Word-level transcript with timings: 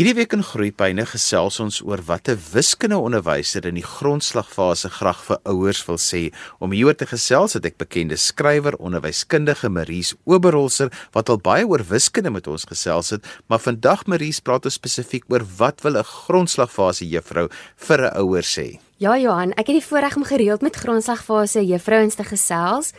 Hierdie 0.00 0.16
week 0.16 0.32
in 0.32 0.40
Groepyne 0.40 1.04
gesels 1.04 1.58
ons 1.60 1.78
oor 1.84 2.00
wat 2.08 2.28
'n 2.32 2.40
wiskundeonderwyser 2.54 3.66
in 3.68 3.76
die 3.76 3.84
grondslagfase 3.84 4.88
graag 4.88 5.20
vir 5.26 5.38
ouers 5.44 5.84
wil 5.84 5.98
sê. 5.98 6.32
Om 6.58 6.72
hieroor 6.72 6.96
te 6.96 7.04
gesels 7.04 7.52
het 7.52 7.66
ek 7.66 7.76
bekende 7.76 8.16
skrywer, 8.16 8.78
onderwyskundige 8.80 9.68
Maries 9.68 10.14
Oberholzer 10.24 10.88
wat 11.12 11.28
al 11.28 11.36
baie 11.36 11.66
oor 11.66 11.84
wiskunde 11.84 12.30
met 12.30 12.46
ons 12.46 12.64
gesels 12.64 13.10
het, 13.10 13.26
maar 13.46 13.58
vandag 13.58 14.06
Maries 14.06 14.40
praat 14.40 14.64
ons 14.64 14.74
spesifiek 14.74 15.24
oor 15.28 15.44
wat 15.58 15.82
wil 15.82 15.98
'n 15.98 16.04
grondslagfase 16.04 17.04
juffrou 17.04 17.50
vir 17.76 18.00
'n 18.00 18.16
ouer 18.16 18.42
sê. 18.42 18.80
Ja 18.96 19.18
Johan, 19.18 19.52
ek 19.52 19.66
het 19.66 19.76
die 19.76 19.88
voorreg 19.88 20.16
om 20.16 20.24
gereeld 20.24 20.62
met 20.62 20.76
grondslagfase 20.76 21.66
juffrouens 21.66 22.14
te 22.14 22.24
gesels 22.24 22.92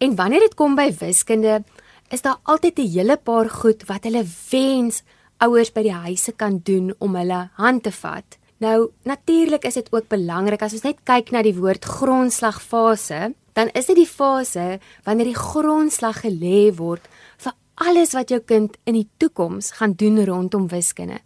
en 0.00 0.16
wanneer 0.16 0.40
dit 0.40 0.54
kom 0.56 0.74
by 0.74 0.90
wiskunde, 0.98 1.62
is 2.10 2.22
daar 2.22 2.40
altyd 2.42 2.78
'n 2.78 2.90
hele 2.90 3.16
paar 3.16 3.48
goed 3.48 3.86
wat 3.86 4.02
hulle 4.02 4.26
wens 4.50 5.02
ouers 5.40 5.72
by 5.72 5.84
die 5.86 5.96
huise 6.06 6.32
kan 6.36 6.60
doen 6.64 6.92
om 6.98 7.16
hulle 7.18 7.48
hand 7.58 7.84
te 7.86 7.92
vat. 7.94 8.38
Nou, 8.60 8.90
natuurlik 9.08 9.64
is 9.64 9.78
dit 9.78 9.88
ook 9.92 10.10
belangrik 10.12 10.62
as 10.62 10.74
ons 10.76 10.84
net 10.84 11.00
kyk 11.08 11.32
na 11.32 11.40
die 11.46 11.56
woord 11.56 11.86
grondslagfase, 11.88 13.30
dan 13.56 13.70
is 13.74 13.88
dit 13.88 14.02
die 14.02 14.08
fase 14.08 14.78
wanneer 15.06 15.30
die 15.32 15.38
grondslag 15.38 16.22
gelê 16.26 16.68
word 16.76 17.06
vir 17.40 17.56
alles 17.80 18.12
wat 18.16 18.30
jou 18.30 18.40
kind 18.44 18.76
in 18.84 18.98
die 18.98 19.08
toekoms 19.18 19.72
gaan 19.80 19.96
doen 19.96 20.20
rondom 20.28 20.68
wiskunde. 20.68 21.22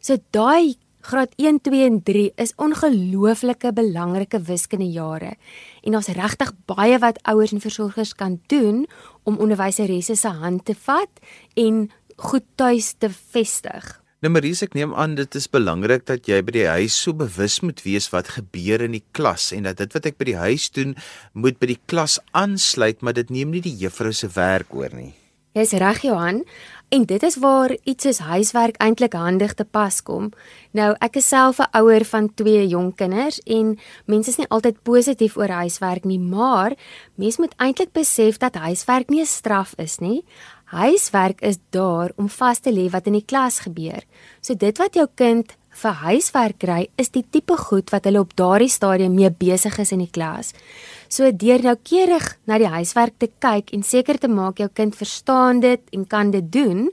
So 0.00 0.16
daai 0.32 0.80
graad 1.04 1.32
1, 1.36 1.60
2 1.64 1.84
en 1.84 2.02
3 2.04 2.32
is 2.36 2.52
ongelooflike 2.60 3.72
belangrike 3.76 4.40
wiskundejare 4.44 5.34
en 5.84 5.96
ons 5.96 6.10
regtig 6.16 6.52
baie 6.68 6.98
wat 7.00 7.20
ouers 7.28 7.54
en 7.56 7.62
versorgers 7.62 8.12
kan 8.16 8.36
doen 8.52 8.84
om 9.24 9.40
onderwyseresse 9.40 10.16
se 10.16 10.32
hand 10.42 10.66
te 10.68 10.76
vat 10.76 11.24
en 11.56 11.86
goed 12.20 12.44
tuis 12.60 12.94
te 13.00 13.08
vestig. 13.10 13.96
Nou 14.20 14.28
Maries, 14.34 14.60
ek 14.60 14.74
neem 14.76 14.90
aan 14.92 15.14
dit 15.16 15.36
is 15.38 15.46
belangrik 15.48 16.04
dat 16.10 16.28
jy 16.28 16.42
by 16.44 16.52
die 16.52 16.66
huis 16.68 16.98
so 17.06 17.16
bewus 17.16 17.62
moet 17.64 17.80
wees 17.86 18.10
wat 18.12 18.34
gebeur 18.34 18.84
in 18.84 18.92
die 18.98 19.04
klas 19.16 19.48
en 19.56 19.64
dat 19.64 19.80
dit 19.80 19.96
wat 19.96 20.10
ek 20.10 20.18
by 20.20 20.26
die 20.28 20.36
huis 20.36 20.68
doen 20.76 20.92
moet 21.32 21.56
by 21.56 21.70
die 21.72 21.80
klas 21.88 22.18
aansluit, 22.36 23.00
maar 23.00 23.16
dit 23.16 23.32
neem 23.32 23.56
nie 23.56 23.64
die 23.64 23.72
juffrou 23.80 24.12
se 24.12 24.28
werk 24.36 24.76
oor 24.76 24.92
nie. 24.92 25.14
Jy's 25.56 25.72
reg 25.82 26.04
Johan, 26.04 26.44
en 26.94 27.04
dit 27.10 27.22
is 27.26 27.36
waar 27.42 27.72
iets 27.82 28.06
soos 28.06 28.20
huiswerk 28.22 28.76
eintlik 28.82 29.16
handig 29.18 29.56
te 29.58 29.64
pas 29.64 29.96
kom. 30.02 30.28
Nou, 30.74 30.92
ek 31.02 31.16
is 31.18 31.26
self 31.26 31.58
'n 31.58 31.70
ouer 31.80 32.04
van 32.04 32.28
twee 32.34 32.66
jong 32.68 32.94
kinders 32.94 33.40
en 33.46 33.78
mense 34.06 34.30
is 34.30 34.36
nie 34.36 34.48
altyd 34.48 34.82
positief 34.82 35.36
oor 35.36 35.48
huiswerk 35.48 36.04
nie, 36.04 36.18
maar 36.18 36.76
mens 37.14 37.38
moet 37.38 37.54
eintlik 37.56 37.92
besef 37.92 38.38
dat 38.38 38.54
huiswerk 38.54 39.08
nie 39.08 39.20
'n 39.20 39.26
straf 39.26 39.74
is 39.78 39.98
nie. 39.98 40.24
Huiswerk 40.70 41.40
is 41.42 41.56
daar 41.74 42.12
om 42.16 42.28
vas 42.30 42.60
te 42.62 42.70
lê 42.70 42.84
wat 42.92 43.08
in 43.10 43.16
die 43.18 43.26
klas 43.26 43.58
gebeur. 43.64 44.04
So 44.38 44.54
dit 44.54 44.78
wat 44.78 44.94
jou 44.94 45.08
kind 45.18 45.50
vir 45.80 45.96
huiswerk 46.04 46.60
kry, 46.62 46.84
is 46.98 47.10
die 47.10 47.24
tipe 47.26 47.56
goed 47.58 47.90
wat 47.90 48.06
hulle 48.06 48.22
op 48.22 48.36
daardie 48.38 48.70
stadium 48.70 49.16
mee 49.16 49.30
besig 49.34 49.80
is 49.82 49.90
in 49.94 50.04
die 50.04 50.10
klas. 50.10 50.52
So 51.10 51.30
deur 51.34 51.62
noukeurig 51.64 52.28
na 52.46 52.58
die 52.62 52.70
huiswerk 52.70 53.18
te 53.18 53.30
kyk 53.42 53.72
en 53.74 53.82
seker 53.82 54.20
te 54.22 54.30
maak 54.30 54.62
jou 54.62 54.68
kind 54.70 54.94
verstaan 54.94 55.62
dit 55.64 55.82
en 55.96 56.06
kan 56.06 56.30
dit 56.30 56.52
doen, 56.54 56.86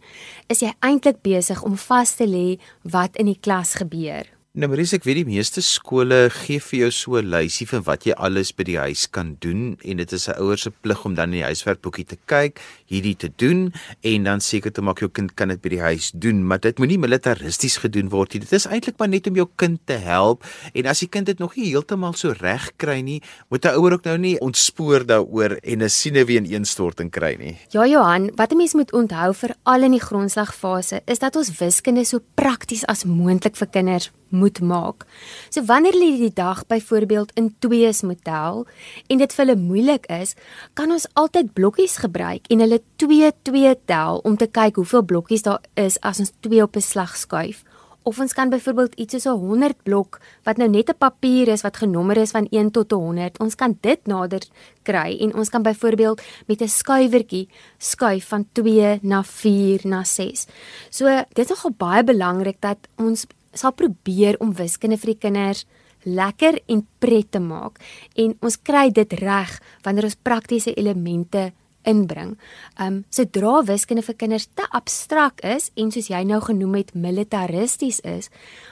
is 0.49 0.65
jy 0.65 0.73
eintlik 0.81 1.21
besig 1.21 1.61
om 1.61 1.77
vas 1.77 2.15
te 2.17 2.25
lê 2.25 2.57
wat 2.81 3.21
in 3.21 3.29
die 3.29 3.37
klas 3.37 3.75
gebeur. 3.77 4.25
Nou 4.57 4.65
Maries, 4.71 4.89
ek 4.95 5.03
weet 5.05 5.19
die 5.19 5.27
meeste 5.27 5.61
skole 5.61 6.31
gee 6.33 6.57
vir 6.65 6.79
jou 6.79 6.87
so 6.89 7.19
'n 7.19 7.29
lysie 7.29 7.67
van 7.69 7.83
wat 7.85 8.07
jy 8.07 8.13
alles 8.17 8.49
by 8.49 8.63
die 8.65 8.79
huis 8.81 9.05
kan 9.05 9.37
doen 9.39 9.77
en 9.85 9.97
dit 9.97 10.11
is 10.11 10.27
'n 10.27 10.33
ouer 10.41 10.57
se 10.57 10.71
plig 10.71 11.05
om 11.05 11.13
dan 11.13 11.29
in 11.29 11.37
die 11.37 11.45
huiswerkboekie 11.45 12.05
te 12.05 12.17
kyk, 12.25 12.59
hierdie 12.89 13.15
te 13.15 13.29
doen 13.37 13.71
en 14.01 14.23
dan 14.23 14.41
seker 14.41 14.71
te 14.71 14.81
maak 14.81 14.99
jou 14.99 15.09
kind 15.09 15.35
kan 15.35 15.49
dit 15.49 15.61
by 15.61 15.69
die 15.69 15.79
huis 15.79 16.11
doen, 16.11 16.43
maar 16.43 16.59
dit 16.59 16.75
moenie 16.79 16.97
militaristies 16.97 17.77
gedoen 17.77 18.09
word 18.09 18.33
nie. 18.33 18.39
Dit 18.39 18.51
is 18.51 18.65
eintlik 18.65 18.97
maar 18.97 19.09
net 19.09 19.27
om 19.27 19.35
jou 19.35 19.47
kind 19.57 19.79
te 19.85 19.93
help 19.93 20.43
en 20.73 20.85
as 20.87 20.99
die 21.01 21.07
kind 21.07 21.27
dit 21.27 21.37
nog 21.37 21.55
nie 21.55 21.69
heeltemal 21.69 22.13
so 22.13 22.31
reg 22.31 22.71
kry 22.77 23.01
nie, 23.01 23.21
moet 23.51 23.63
'n 23.63 23.77
ouer 23.77 23.93
ook 23.93 24.05
nou 24.05 24.17
nie 24.17 24.39
ontspoor 24.39 25.05
daaroor 25.05 25.59
en 25.61 25.83
'n 25.83 25.89
sinewee 25.89 26.37
ineenstorting 26.37 27.11
kry 27.11 27.37
nie. 27.37 27.57
Ja 27.69 27.85
Johan, 27.85 28.31
wat 28.35 28.51
'n 28.51 28.57
mens 28.57 28.73
moet 28.73 28.91
onthou 28.91 29.35
vir 29.35 29.55
al 29.65 29.83
in 29.83 29.91
die 29.91 30.01
grondslagfase 30.01 31.01
is 31.05 31.19
dat 31.19 31.35
ons 31.35 31.59
wiskunde 31.59 32.05
so 32.05 32.19
prakties 32.33 32.85
as 32.87 33.05
moontlik 33.05 33.55
vir 33.55 33.67
kinders 33.67 34.09
moet 34.29 34.61
maak. 34.61 35.05
So 35.49 35.63
wanneer 35.65 35.93
hulle 35.93 36.17
die 36.17 36.33
dag 36.33 36.65
byvoorbeeld 36.67 37.31
in 37.35 37.55
twees 37.59 38.01
moet 38.01 38.23
tel 38.23 38.65
en 39.07 39.17
dit 39.17 39.33
vir 39.33 39.45
hulle 39.45 39.59
moeilik 39.59 40.05
is, 40.05 40.35
kan 40.73 40.91
ons 40.91 41.07
altyd 41.13 41.53
blokkies 41.53 41.97
gebruik 41.97 42.47
en 42.49 42.59
hulle 42.59 42.81
2 42.95 43.31
2 43.43 43.75
tel 43.85 44.21
om 44.23 44.37
te 44.37 44.47
kyk 44.47 44.75
hoeveel 44.75 45.05
blokkies 45.05 45.47
daar 45.47 45.63
is 45.75 45.99
as 46.01 46.19
ons 46.19 46.33
2 46.41 46.63
op 46.63 46.75
'n 46.75 46.81
slag 46.81 47.17
skuif. 47.17 47.63
Of 48.07 48.19
ons 48.23 48.31
kan 48.33 48.47
byvoorbeeld 48.47 48.93
iets 48.95 49.13
soos 49.13 49.25
'n 49.27 49.39
100 49.39 49.83
blok 49.83 50.19
wat 50.43 50.57
nou 50.57 50.69
net 50.69 50.89
'n 50.89 50.97
papier 50.97 51.47
is 51.47 51.61
wat 51.61 51.77
genommer 51.77 52.17
is 52.17 52.31
van 52.31 52.47
1 52.49 52.71
tot 52.71 52.91
100. 52.91 53.39
Ons 53.39 53.55
kan 53.55 53.77
dit 53.81 53.99
nader 54.07 54.43
kry 54.83 55.17
en 55.19 55.35
ons 55.35 55.49
kan 55.49 55.61
byvoorbeeld 55.61 56.21
met 56.47 56.61
'n 56.61 56.67
skuiwertjie 56.67 57.49
skuif 57.77 58.27
van 58.27 58.47
2 58.51 58.99
na 59.01 59.23
4 59.23 59.79
na 59.83 60.03
6. 60.03 60.47
So 60.89 61.05
dit 61.33 61.45
is 61.45 61.49
nogal 61.49 61.73
baie 61.77 62.03
belangrik 62.03 62.61
dat 62.61 62.77
ons 62.95 63.25
sal 63.57 63.73
probeer 63.73 64.37
om 64.39 64.53
wiskunde 64.53 64.97
vir 64.97 65.13
die 65.13 65.21
kinders 65.27 65.65
lekker 66.03 66.61
en 66.67 66.83
pret 66.99 67.31
te 67.31 67.39
maak 67.39 67.79
en 68.15 68.35
ons 68.41 68.57
kry 68.57 68.89
dit 68.93 69.13
reg 69.21 69.57
wanneer 69.83 70.07
ons 70.09 70.19
praktiese 70.23 70.73
elemente 70.77 71.51
inbring. 71.87 72.35
Um 72.81 73.03
sodra 73.13 73.61
wiskunde 73.67 74.03
vir 74.05 74.17
kinders 74.19 74.49
te 74.55 74.65
abstrak 74.75 75.41
is 75.47 75.71
en 75.75 75.91
soos 75.93 76.09
jy 76.11 76.23
nou 76.27 76.41
genoem 76.43 76.81
het 76.81 76.93
militaristies 76.95 78.01
is, 78.03 78.29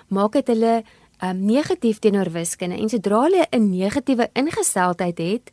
maak 0.09 0.35
dit 0.39 0.51
hulle 0.53 0.81
um 1.23 1.45
negatief 1.47 2.01
teenoor 2.03 2.31
wiskunde 2.35 2.77
en 2.79 2.91
sodra 2.91 3.23
hulle 3.27 3.47
'n 3.51 3.69
negatiewe 3.71 4.29
ingesteldheid 4.35 5.17
het, 5.17 5.51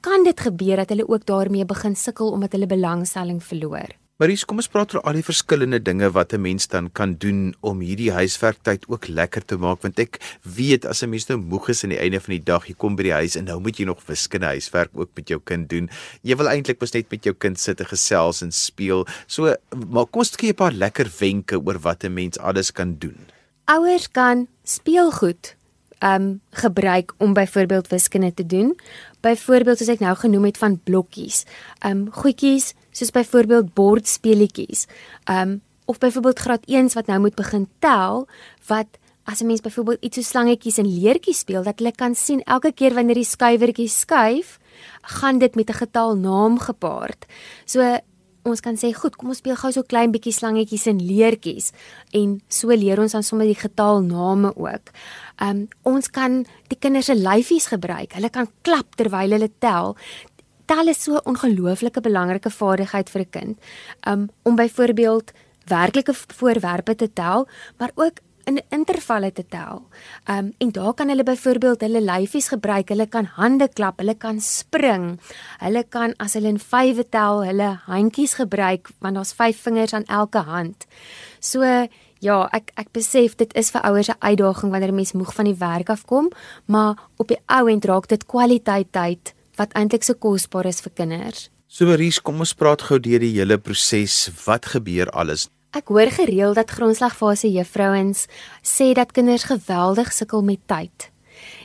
kan 0.00 0.24
dit 0.24 0.40
gebeur 0.40 0.76
dat 0.76 0.88
hulle 0.88 1.08
ook 1.08 1.26
daarmee 1.26 1.64
begin 1.64 1.96
sukkel 1.96 2.32
omdat 2.32 2.52
hulle 2.52 2.66
belangstelling 2.66 3.42
verloor. 3.42 3.96
Maries, 4.20 4.42
kom 4.44 4.58
ons 4.60 4.66
praat 4.68 4.92
oor 4.92 5.00
al 5.08 5.16
die 5.16 5.24
verskillende 5.24 5.78
dinge 5.80 6.10
wat 6.12 6.34
'n 6.36 6.42
mens 6.44 6.68
dan 6.68 6.90
kan 6.92 7.14
doen 7.16 7.54
om 7.64 7.80
hierdie 7.80 8.12
huiswerktyd 8.12 8.84
ook 8.92 9.08
lekker 9.08 9.40
te 9.44 9.56
maak 9.56 9.80
want 9.80 9.98
ek 9.98 10.20
weet 10.44 10.84
as 10.84 11.00
'n 11.02 11.08
mens 11.08 11.26
nou 11.28 11.38
moeg 11.38 11.70
is 11.70 11.84
aan 11.84 11.94
die 11.96 11.98
einde 11.98 12.20
van 12.20 12.34
die 12.36 12.44
dag, 12.44 12.66
jy 12.68 12.74
kom 12.76 12.96
by 12.96 13.02
die 13.02 13.16
huis 13.16 13.36
en 13.36 13.44
nou 13.44 13.60
moet 13.60 13.78
jy 13.78 13.86
nog 13.86 14.04
wiskunde 14.06 14.46
huiswerk 14.46 14.90
ook 14.92 15.08
met 15.14 15.28
jou 15.28 15.40
kind 15.40 15.70
doen. 15.70 15.88
Jy 16.22 16.36
wil 16.36 16.48
eintlik 16.48 16.80
mos 16.80 16.92
net 16.92 17.10
met 17.10 17.24
jou 17.24 17.34
kind 17.34 17.58
sit 17.58 17.80
en 17.80 17.86
gesels 17.86 18.42
en 18.42 18.52
speel. 18.52 19.06
So, 19.26 19.54
maar 19.88 20.04
kom 20.04 20.20
ons 20.20 20.36
gee 20.36 20.50
'n 20.50 20.54
paar 20.54 20.72
lekker 20.72 21.08
wenke 21.18 21.56
oor 21.56 21.78
wat 21.80 22.04
'n 22.04 22.12
mens 22.12 22.38
alles 22.38 22.72
kan 22.72 22.98
doen. 22.98 23.16
Ouers 23.64 24.10
kan 24.10 24.48
speelgoed 24.64 25.56
um 26.04 26.40
gebruik 26.50 27.14
om 27.18 27.32
byvoorbeeld 27.32 27.88
wiskunde 27.88 28.34
te 28.34 28.46
doen. 28.46 28.78
Byvoorbeeld 29.20 29.78
soos 29.78 29.92
ek 29.92 30.00
nou 30.00 30.14
genoem 30.16 30.44
het 30.44 30.58
van 30.58 30.80
blokkies. 30.84 31.44
Um 31.86 32.08
goedjies 32.10 32.74
soos 32.90 33.10
byvoorbeeld 33.10 33.74
bordspeletjies. 33.74 34.86
Um 35.30 35.60
of 35.84 35.98
byvoorbeeld 35.98 36.38
graad 36.38 36.64
1s 36.70 36.94
wat 36.94 37.06
nou 37.06 37.20
moet 37.20 37.34
begin 37.34 37.68
tel 37.78 38.28
wat 38.66 38.98
as 39.24 39.40
'n 39.40 39.46
mens 39.46 39.60
byvoorbeeld 39.60 40.02
iets 40.02 40.16
so 40.16 40.22
slangetjies 40.22 40.78
en 40.78 41.00
leertjies 41.00 41.38
speel 41.38 41.62
dat 41.62 41.78
hulle 41.78 41.92
kan 41.92 42.14
sien 42.14 42.42
elke 42.42 42.72
keer 42.72 42.94
wanneer 42.94 43.14
die 43.14 43.24
skuiwertjie 43.24 43.88
skuif, 43.88 44.58
gaan 45.02 45.38
dit 45.38 45.54
met 45.54 45.68
'n 45.70 45.80
getal 45.82 46.16
naam 46.16 46.58
gepaard. 46.58 47.26
So 47.64 47.98
ons 48.44 48.60
kan 48.60 48.76
sê 48.76 48.92
goed, 48.96 49.16
kom 49.16 49.28
ons 49.32 49.38
speel 49.38 49.56
gou 49.56 49.70
so 49.72 49.82
klein 49.82 50.12
bietjie 50.12 50.32
slangetjies 50.32 50.86
en 50.86 51.00
leertjies 51.02 51.72
en 52.16 52.40
so 52.48 52.72
leer 52.72 53.00
ons 53.02 53.12
dan 53.12 53.26
sommer 53.26 53.46
die 53.46 53.58
getalname 53.58 54.52
ook. 54.56 54.92
Um 55.42 55.66
ons 55.88 56.08
kan 56.08 56.44
die 56.68 56.78
kinders 56.78 57.10
se 57.10 57.16
lyfies 57.18 57.70
gebruik. 57.72 58.14
Hulle 58.16 58.30
kan 58.30 58.48
klap 58.62 58.96
terwyl 58.96 59.36
hulle 59.36 59.50
tel 59.58 59.96
tel 60.70 60.88
is 60.88 61.02
so 61.02 61.16
'n 61.16 61.26
ongelooflike 61.26 62.00
belangrike 62.00 62.50
vaardigheid 62.50 63.10
vir 63.10 63.22
'n 63.22 63.30
kind. 63.30 63.58
Um 64.06 64.30
om 64.44 64.56
byvoorbeeld 64.56 65.32
werklike 65.66 66.14
voorwerpe 66.14 66.94
te 66.94 67.12
tel, 67.12 67.48
maar 67.78 67.90
ook 67.94 68.20
in 68.46 68.60
intervalle 68.70 69.32
te 69.32 69.44
tel. 69.48 69.82
Um 70.28 70.52
en 70.58 70.72
daar 70.72 70.94
kan 70.94 71.08
hulle 71.08 71.24
byvoorbeeld 71.24 71.80
hulle 71.80 72.00
lyfies 72.00 72.48
gebruik, 72.48 72.88
hulle 72.88 73.06
kan 73.06 73.24
hande 73.24 73.68
klap, 73.68 73.98
hulle 73.98 74.14
kan 74.14 74.40
spring. 74.40 75.18
Hulle 75.58 75.84
kan 75.88 76.14
as 76.18 76.34
hulle 76.38 76.48
in 76.48 76.58
vywe 76.58 77.04
tel, 77.08 77.44
hulle 77.44 77.70
handjies 77.86 78.34
gebruik 78.40 78.88
want 79.00 79.14
daar's 79.14 79.34
vyf 79.34 79.60
vingers 79.66 79.94
aan 79.94 80.08
elke 80.08 80.38
hand. 80.38 80.86
So 81.40 81.64
ja, 82.20 82.48
ek 82.52 82.72
ek 82.76 82.92
besef 82.92 83.36
dit 83.40 83.52
is 83.56 83.70
vir 83.70 83.82
ouers 83.82 84.10
'n 84.10 84.20
uitdaging 84.20 84.70
wanneer 84.70 84.92
'n 84.92 84.94
mens 84.94 85.12
moeg 85.12 85.34
van 85.34 85.44
die 85.44 85.58
werk 85.58 85.88
afkom, 85.90 86.30
maar 86.66 86.96
op 87.16 87.28
die 87.28 87.40
ou 87.48 87.68
end 87.68 87.84
raak 87.84 88.08
dit 88.08 88.26
kwaliteit 88.26 88.92
tyd 88.92 89.34
wat 89.56 89.72
eintlik 89.72 90.02
so 90.02 90.14
kosbaar 90.14 90.66
is 90.66 90.80
vir 90.80 90.92
kinders. 90.94 91.50
So 91.68 91.86
Maries, 91.86 92.18
kom 92.18 92.40
ons 92.40 92.54
praat 92.54 92.82
gou 92.82 92.98
deur 92.98 93.20
die 93.20 93.38
hele 93.38 93.58
proses. 93.58 94.30
Wat 94.46 94.66
gebeur 94.66 95.10
alles? 95.10 95.48
Ek 95.70 95.86
hoor 95.86 96.10
gereeld 96.10 96.56
dat 96.58 96.70
grondslagfase 96.74 97.46
juffrouens 97.54 98.24
sê 98.66 98.90
dat 98.90 99.12
kinders 99.14 99.44
geweldig 99.46 100.08
sukkel 100.10 100.42
met 100.42 100.58
tyd. 100.66 101.06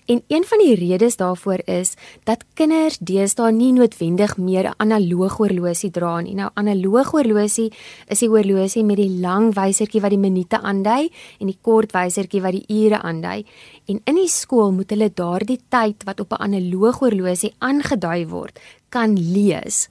En 0.06 0.22
een 0.30 0.46
van 0.46 0.62
die 0.62 0.76
redes 0.78 1.18
daarvoor 1.18 1.64
is 1.66 1.96
dat 2.30 2.46
kinders 2.54 3.00
deesdae 3.02 3.50
nie 3.52 3.72
noodwendig 3.74 4.38
meer 4.38 4.70
'n 4.70 4.78
analoog 4.78 5.38
horlosie 5.42 5.92
dra 5.92 6.22
nie. 6.22 6.36
Nou 6.36 6.50
analoog 6.54 7.10
horlosie 7.12 7.74
is 8.08 8.20
die 8.20 8.30
horlosie 8.30 8.84
met 8.84 8.98
die 8.98 9.10
lang 9.10 9.54
wysertjie 9.56 10.02
wat 10.02 10.10
die 10.10 10.22
minute 10.22 10.62
aandui 10.62 11.10
en 11.40 11.48
die 11.48 11.58
kort 11.62 11.92
wysertjie 11.92 12.42
wat 12.42 12.52
die 12.52 12.66
ure 12.68 13.02
aandui. 13.02 13.46
En 13.86 14.02
in 14.04 14.16
die 14.16 14.30
skool 14.30 14.72
moet 14.72 14.90
hulle 14.90 15.10
daardie 15.14 15.60
tyd 15.70 16.04
wat 16.04 16.20
op 16.20 16.32
'n 16.32 16.42
analoog 16.42 17.00
horlosie 17.00 17.54
aangedui 17.58 18.28
word, 18.28 18.60
kan 18.90 19.18
lees. 19.18 19.90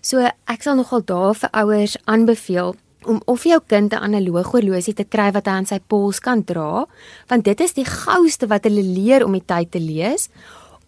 So 0.00 0.18
ek 0.46 0.62
sal 0.62 0.76
nogal 0.76 1.02
daar 1.04 1.34
vir 1.34 1.50
ouers 1.50 1.96
aanbeveel 2.04 2.74
om 3.06 3.20
of 3.24 3.44
jou 3.44 3.60
kind 3.66 3.92
'n 3.92 4.02
analoog 4.02 4.46
horlosie 4.46 4.94
te 4.94 5.04
kry 5.04 5.32
wat 5.32 5.46
hy 5.46 5.52
aan 5.52 5.66
sy 5.66 5.80
pols 5.86 6.18
kan 6.20 6.44
dra, 6.44 6.86
want 7.28 7.44
dit 7.44 7.60
is 7.60 7.72
die 7.72 7.84
gouste 7.84 8.46
wat 8.46 8.64
hulle 8.64 8.82
leer 8.82 9.24
om 9.24 9.32
die 9.32 9.46
tyd 9.46 9.70
te 9.70 9.80
lees 9.80 10.28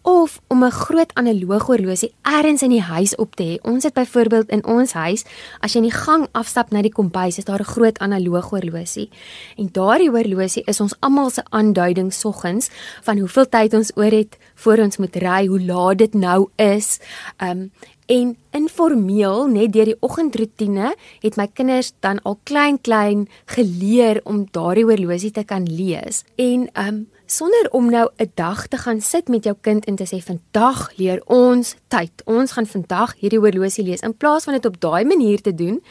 of 0.01 0.41
om 0.47 0.63
'n 0.63 0.71
groot 0.71 1.13
analoog 1.13 1.61
horlosie 1.61 2.13
elders 2.21 2.61
in 2.61 2.69
die 2.69 2.81
huis 2.81 3.15
op 3.15 3.35
te 3.35 3.43
hê. 3.43 3.61
Ons 3.61 3.83
het 3.83 3.93
byvoorbeeld 3.93 4.49
in 4.49 4.65
ons 4.65 4.91
huis, 4.91 5.23
as 5.59 5.73
jy 5.73 5.77
in 5.77 5.89
die 5.89 5.97
gang 5.97 6.27
afstap 6.31 6.71
na 6.71 6.81
die 6.81 6.91
kombuis, 6.91 7.37
is 7.37 7.45
daar 7.45 7.59
'n 7.59 7.73
groot 7.73 7.99
analoog 7.99 8.49
horlosie. 8.49 9.09
En 9.57 9.69
daardie 9.71 10.09
horlosie 10.09 10.63
is 10.65 10.79
ons 10.79 10.95
almal 10.99 11.29
se 11.29 11.43
aanduiding 11.49 12.13
soggens 12.13 12.69
van 13.01 13.17
hoeveel 13.17 13.49
tyd 13.49 13.73
ons 13.73 13.91
oor 13.95 14.11
het 14.11 14.37
voor 14.55 14.77
ons 14.77 14.97
moet 14.97 15.15
ry, 15.15 15.45
hoe 15.45 15.61
laat 15.61 15.97
dit 15.97 16.13
nou 16.13 16.49
is. 16.55 16.99
Um 17.37 17.71
En 18.11 18.33
informeel, 18.51 19.45
net 19.47 19.71
deur 19.71 19.87
die 19.87 19.99
oggendroetine, 20.03 20.89
het 21.23 21.37
my 21.39 21.45
kinders 21.47 21.93
dan 22.03 22.19
al 22.27 22.35
klein 22.43 22.81
klein 22.83 23.23
geleer 23.53 24.19
om 24.27 24.41
daardie 24.51 24.83
horlosie 24.89 25.31
te 25.31 25.45
kan 25.47 25.63
lees. 25.63 26.25
En 26.35 26.67
um 26.75 27.05
sonder 27.31 27.69
om 27.71 27.87
nou 27.89 28.09
'n 28.17 28.31
dag 28.35 28.67
te 28.67 28.77
gaan 28.77 29.01
sit 29.01 29.27
met 29.27 29.43
jou 29.43 29.55
kind 29.61 29.85
en 29.85 29.95
te 29.95 30.03
sê 30.03 30.19
vandag 30.19 30.91
leer 30.97 31.21
ons 31.25 31.75
tyd. 31.87 32.11
Ons 32.25 32.51
gaan 32.51 32.67
vandag 32.67 33.15
hierdie 33.19 33.39
horlosie 33.39 33.83
lees. 33.83 34.01
In 34.01 34.17
plaas 34.17 34.43
van 34.43 34.53
dit 34.53 34.65
op 34.65 34.79
daai 34.79 35.05
manier 35.05 35.41
te 35.41 35.55
doen, 35.55 35.83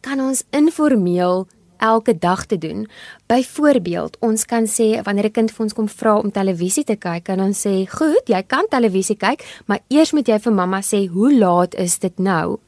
kan 0.00 0.20
ons 0.20 0.44
informeel 0.50 1.46
elke 1.82 2.14
dag 2.18 2.46
te 2.46 2.58
doen. 2.58 2.86
Byvoorbeeld, 3.26 4.16
ons 4.20 4.44
kan 4.46 4.66
sê 4.70 5.02
wanneer 5.02 5.26
'n 5.26 5.36
kind 5.38 5.50
vir 5.50 5.62
ons 5.64 5.72
kom 5.72 5.88
vra 5.88 6.18
om 6.18 6.30
televisie 6.30 6.84
te 6.84 6.96
kyk, 6.96 7.24
kan 7.24 7.40
ons 7.40 7.66
sê, 7.66 7.88
"Goed, 7.90 8.24
jy 8.26 8.42
kan 8.46 8.66
televisie 8.68 9.16
kyk, 9.16 9.62
maar 9.66 9.80
eers 9.88 10.12
moet 10.12 10.28
jy 10.28 10.38
vir 10.38 10.52
mamma 10.52 10.80
sê 10.80 11.08
hoe 11.08 11.38
laat 11.38 11.74
is 11.74 11.98
dit 11.98 12.18
nou?" 12.18 12.58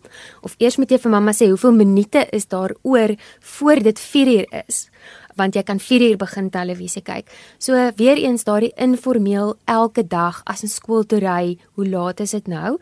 Of 0.43 0.55
eers 0.59 0.77
moet 0.77 0.91
jy 0.91 0.99
vir 0.99 1.11
mamma 1.11 1.33
sê 1.33 1.49
hoeveel 1.49 1.73
minute 1.73 2.27
is 2.33 2.47
daar 2.47 2.75
oor 2.83 3.15
voor 3.41 3.83
dit 3.83 3.99
4uur 4.01 4.47
is 4.69 4.89
want 5.37 5.55
jy 5.55 5.63
kan 5.63 5.81
4 5.81 6.03
uur 6.11 6.17
begin 6.17 6.51
televisie 6.51 7.03
kyk. 7.03 7.31
So 7.59 7.73
weer 7.97 8.17
eens 8.17 8.45
daardie 8.45 8.73
informeel 8.77 9.55
elke 9.67 10.07
dag 10.07 10.43
as 10.47 10.63
'n 10.63 10.69
skool 10.69 11.05
toe 11.05 11.19
ry, 11.19 11.59
hoe 11.75 11.87
laat 11.89 12.21
is 12.21 12.31
dit 12.31 12.47
nou? 12.47 12.79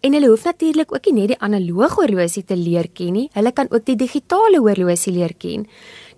En 0.00 0.12
hulle 0.12 0.28
hoef 0.28 0.44
natuurlik 0.44 0.92
ook 0.94 1.06
nie 1.06 1.20
net 1.20 1.28
die 1.28 1.40
analoog 1.40 1.94
horlosie 1.94 2.44
te 2.44 2.56
leer 2.56 2.88
ken 2.94 3.12
nie, 3.12 3.28
hulle 3.32 3.52
kan 3.52 3.66
ook 3.70 3.84
die 3.84 3.96
digitale 3.96 4.58
horlosie 4.58 5.12
leer 5.12 5.34
ken. 5.38 5.66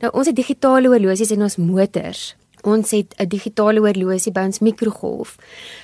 Nou 0.00 0.10
ons 0.12 0.26
het 0.26 0.36
digitale 0.36 0.88
horlosies 0.88 1.30
in 1.30 1.42
ons 1.42 1.56
motors. 1.56 2.36
Ons 2.64 2.90
het 2.90 3.14
'n 3.18 3.28
digitale 3.28 3.80
horlosie 3.80 4.32
by 4.32 4.40
ons 4.40 4.60
mikrogolf. 4.60 5.36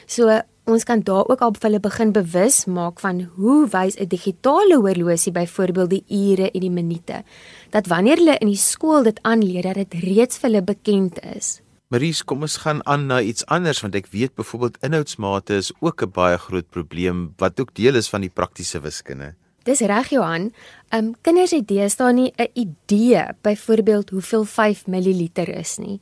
So 0.06 0.40
ons 0.70 0.84
kan 0.84 1.00
daar 1.04 1.28
ook 1.28 1.40
al 1.44 1.54
vir 1.54 1.68
hulle 1.68 1.80
begin 1.80 2.12
bewus 2.12 2.64
maak 2.66 3.00
van 3.00 3.22
hoe 3.36 3.68
wys 3.72 3.96
'n 3.96 4.08
digitale 4.08 4.76
horlosie 4.76 5.32
byvoorbeeld 5.32 5.90
die 5.90 6.04
ure 6.08 6.50
en 6.50 6.60
die 6.60 6.70
minute 6.70 7.22
dat 7.70 7.86
wanneer 7.86 8.16
hulle 8.16 8.38
in 8.38 8.48
die 8.48 8.56
skool 8.56 9.02
dit 9.02 9.18
aanleer 9.22 9.62
dat 9.62 9.74
dit 9.74 9.94
reeds 10.02 10.38
vir 10.38 10.50
hulle 10.50 10.62
bekend 10.62 11.18
is. 11.36 11.60
Maries, 11.88 12.22
kom 12.24 12.42
ons 12.42 12.56
gaan 12.56 12.86
aan 12.86 13.06
na 13.06 13.20
iets 13.20 13.46
anders 13.46 13.80
want 13.80 13.94
ek 13.94 14.06
weet 14.12 14.34
byvoorbeeld 14.34 14.78
inhoudsmate 14.86 15.54
is 15.54 15.72
ook 15.80 16.02
'n 16.02 16.10
baie 16.10 16.38
groot 16.38 16.70
probleem 16.70 17.34
wat 17.36 17.60
ook 17.60 17.74
deel 17.74 17.94
is 17.94 18.08
van 18.08 18.20
die 18.20 18.30
praktiese 18.30 18.80
wiskunde. 18.80 19.34
Dis 19.64 19.80
reg 19.80 20.08
Johan. 20.08 20.52
Ehm 20.88 21.04
um, 21.04 21.14
kinders 21.20 21.50
het 21.50 21.68
deesdae 21.68 22.12
nie 22.12 22.32
'n 22.36 22.48
idee 22.54 23.24
byvoorbeeld 23.42 24.10
hoeveel 24.10 24.44
5 24.44 24.86
ml 24.86 25.28
is 25.34 25.76
nie 25.78 26.00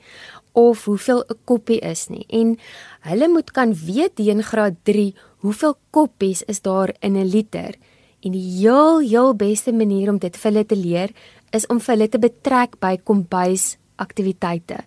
of 0.53 0.85
hoeveel 0.85 1.25
'n 1.29 1.39
koppie 1.45 1.81
is 1.81 2.09
nie. 2.09 2.25
En 2.29 2.59
hulle 3.00 3.29
moet 3.29 3.50
kan 3.50 3.75
weet 3.75 4.19
in 4.19 4.43
graad 4.43 4.75
3 4.83 5.15
hoeveel 5.39 5.77
koppies 5.91 6.43
is 6.43 6.61
daar 6.62 6.95
in 7.00 7.17
'n 7.17 7.25
liter. 7.25 7.75
En 8.21 8.31
die 8.33 8.59
heel 8.61 8.99
heel 8.99 9.35
beste 9.35 9.73
manier 9.73 10.09
om 10.11 10.19
dit 10.19 10.37
vir 10.37 10.53
hulle 10.53 10.67
te 10.67 10.77
leer 10.77 11.11
is 11.50 11.67
om 11.67 11.81
vir 11.81 11.95
hulle 11.95 12.09
te 12.09 12.19
betrek 12.19 12.79
by 12.81 12.99
kombuis 13.05 13.77
aktiwiteite. 13.99 14.79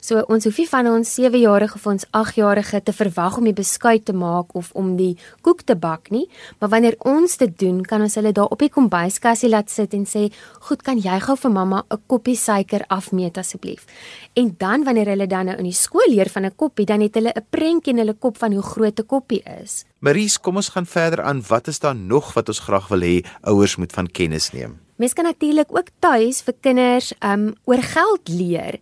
So 0.00 0.22
ons 0.28 0.44
hoef 0.44 0.58
nie 0.58 0.68
van 0.68 0.86
ons 0.86 1.14
7-jarige 1.18 1.74
of 1.74 1.86
ons 1.86 2.06
8-jarige 2.16 2.82
te 2.84 2.92
verwag 2.92 3.38
om 3.40 3.48
die 3.48 3.56
beskuit 3.56 4.04
te 4.04 4.12
maak 4.12 4.54
of 4.58 4.70
om 4.78 4.96
die 4.96 5.16
koek 5.42 5.64
te 5.66 5.76
bak 5.76 6.10
nie, 6.14 6.26
maar 6.60 6.70
wanneer 6.70 6.96
ons 7.08 7.36
dit 7.40 7.58
doen, 7.58 7.82
kan 7.82 8.02
ons 8.04 8.14
hulle 8.14 8.32
daar 8.32 8.52
op 8.54 8.62
die 8.62 8.70
kombuiskassie 8.72 9.50
laat 9.50 9.70
sit 9.70 9.94
en 9.94 10.06
sê, 10.06 10.32
"Goed, 10.60 10.82
kan 10.82 10.98
jy 10.98 11.18
gou 11.20 11.36
vir 11.36 11.50
mamma 11.50 11.84
'n 11.90 12.02
koppie 12.06 12.36
suiker 12.36 12.84
afmeet 12.88 13.38
asseblief?" 13.38 13.86
En 14.34 14.54
dan 14.58 14.84
wanneer 14.84 15.06
hulle 15.06 15.26
dan 15.26 15.46
nou 15.46 15.56
in 15.56 15.64
die 15.64 15.72
skool 15.72 16.08
leer 16.08 16.28
van 16.28 16.44
'n 16.44 16.56
koppie, 16.56 16.86
dan 16.86 17.00
het 17.00 17.14
hulle 17.14 17.32
'n 17.34 17.46
prentjie 17.50 17.92
in 17.92 17.98
hulle 17.98 18.14
kop 18.14 18.38
van 18.38 18.52
hoe 18.52 18.62
groot 18.62 18.98
'n 18.98 19.06
koppie 19.06 19.42
is. 19.62 19.84
Maries, 19.98 20.38
kom 20.40 20.56
ons 20.56 20.68
gaan 20.68 20.86
verder 20.86 21.22
aan. 21.22 21.42
Wat 21.48 21.66
is 21.66 21.78
daar 21.78 21.96
nog 21.96 22.32
wat 22.34 22.48
ons 22.48 22.58
graag 22.58 22.88
wil 22.88 23.00
hê 23.00 23.24
ouers 23.40 23.76
moet 23.76 23.92
van 23.92 24.06
kennis 24.06 24.52
neem? 24.52 24.87
Mens 24.98 25.14
kan 25.14 25.24
natuurlik 25.24 25.70
ook 25.70 25.92
tuis 26.02 26.42
vir 26.42 26.54
kinders 26.60 27.12
um 27.22 27.52
oor 27.64 27.82
geld 27.82 28.28
leer 28.28 28.80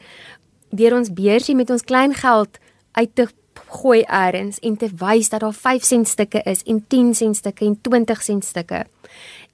deur 0.77 0.97
ons 0.97 1.13
beursie 1.13 1.55
met 1.55 1.71
ons 1.71 1.85
klein 1.85 2.15
geld 2.17 2.59
uit 2.97 3.13
te 3.15 3.29
gooi 3.77 4.03
eers 4.03 4.59
en 4.65 4.77
te 4.77 4.89
wys 5.01 5.31
dat 5.33 5.41
daar 5.45 5.55
5 5.55 5.85
sent 5.85 6.09
stukke 6.09 6.43
is 6.45 6.63
en 6.67 6.85
10 6.89 7.15
sent 7.15 7.37
stukke 7.37 7.65
en 7.65 7.79
20 7.81 8.23
sent 8.23 8.45
stukke 8.45 8.85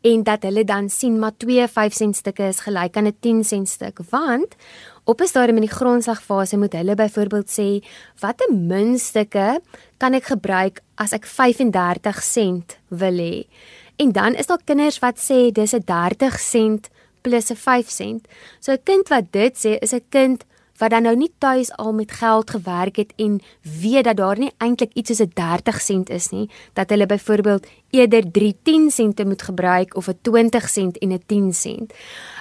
en 0.02 0.22
dat 0.26 0.42
hulle 0.42 0.64
dan 0.66 0.88
sien 0.90 1.18
maar 1.18 1.34
2 1.36 1.68
5 1.68 1.94
sent 1.94 2.16
stukke 2.16 2.48
is 2.50 2.62
gelyk 2.66 2.96
aan 2.96 3.06
'n 3.06 3.16
10 3.20 3.44
sent 3.44 3.68
stuk 3.68 3.98
want 4.10 4.56
op 5.04 5.20
'n 5.20 5.26
stadium 5.26 5.56
in 5.56 5.68
die 5.68 5.76
grondslagfase 5.78 6.56
moet 6.56 6.72
hulle 6.72 6.94
byvoorbeeld 6.94 7.48
sê 7.50 7.84
watter 8.20 8.54
muntstukke 8.54 9.60
kan 9.98 10.14
ek 10.14 10.24
gebruik 10.24 10.80
as 10.94 11.12
ek 11.12 11.26
35 11.26 12.22
sent 12.22 12.78
wil 12.88 13.18
hê 13.18 13.46
En 13.96 14.12
dan 14.12 14.34
is 14.34 14.46
daar 14.46 14.64
kinders 14.64 14.98
wat 14.98 15.18
sê 15.18 15.52
dis 15.52 15.74
'n 15.74 15.84
30 15.84 16.40
sent 16.40 16.88
plus 17.20 17.50
'n 17.50 17.56
5 17.56 17.90
sent. 17.90 18.28
So 18.60 18.72
'n 18.72 18.82
kind 18.84 19.08
wat 19.08 19.32
dit 19.32 19.54
sê 19.56 19.78
is 19.78 19.92
'n 19.92 20.04
kind 20.08 20.44
wat 20.82 20.90
dan 20.90 21.06
nou 21.06 21.14
nie 21.16 21.30
tuis 21.38 21.70
al 21.78 21.92
met 21.94 22.10
geld 22.18 22.50
gewerk 22.50 22.96
het 22.98 23.12
en 23.22 23.38
weet 23.80 24.04
dat 24.04 24.18
daar 24.18 24.38
nie 24.38 24.50
eintlik 24.58 24.90
iets 24.98 25.14
soos 25.14 25.22
'n 25.22 25.30
30 25.34 25.80
sent 25.80 26.10
is 26.10 26.28
nie, 26.30 26.50
dat 26.72 26.90
hulle 26.90 27.06
byvoorbeeld 27.06 27.66
eerder 27.90 28.30
3 28.30 28.56
10 28.62 28.90
sente 28.90 29.24
moet 29.24 29.42
gebruik 29.42 29.96
of 29.96 30.08
'n 30.08 30.18
20 30.22 30.68
sent 30.68 30.98
en 30.98 31.12
'n 31.12 31.22
10 31.26 31.52
sent. 31.54 31.92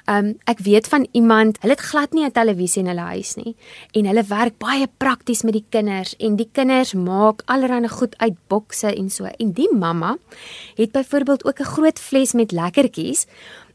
Um 0.05 0.37
ek 0.43 0.59
weet 0.59 0.87
van 0.87 1.07
iemand, 1.11 1.57
hulle 1.61 1.73
het 1.73 1.81
glad 1.81 2.11
nie 2.11 2.25
'n 2.25 2.31
televisie 2.31 2.81
in 2.81 2.87
hulle 2.87 3.07
huis 3.13 3.35
nie 3.35 3.55
en 3.91 4.05
hulle 4.05 4.23
werk 4.23 4.57
baie 4.57 4.87
prakties 4.97 5.41
met 5.41 5.53
die 5.53 5.65
kinders 5.69 6.15
en 6.17 6.35
die 6.35 6.49
kinders 6.51 6.93
maak 6.93 7.41
allerlei 7.45 7.87
goed 7.87 8.17
uit 8.17 8.35
bokse 8.47 8.95
en 8.95 9.09
so. 9.09 9.25
En 9.25 9.51
die 9.51 9.75
mamma 9.75 10.17
het 10.75 10.91
byvoorbeeld 10.91 11.45
ook 11.45 11.59
'n 11.59 11.63
groot 11.63 11.99
fles 11.99 12.33
met 12.33 12.51
lekkertjies 12.51 13.27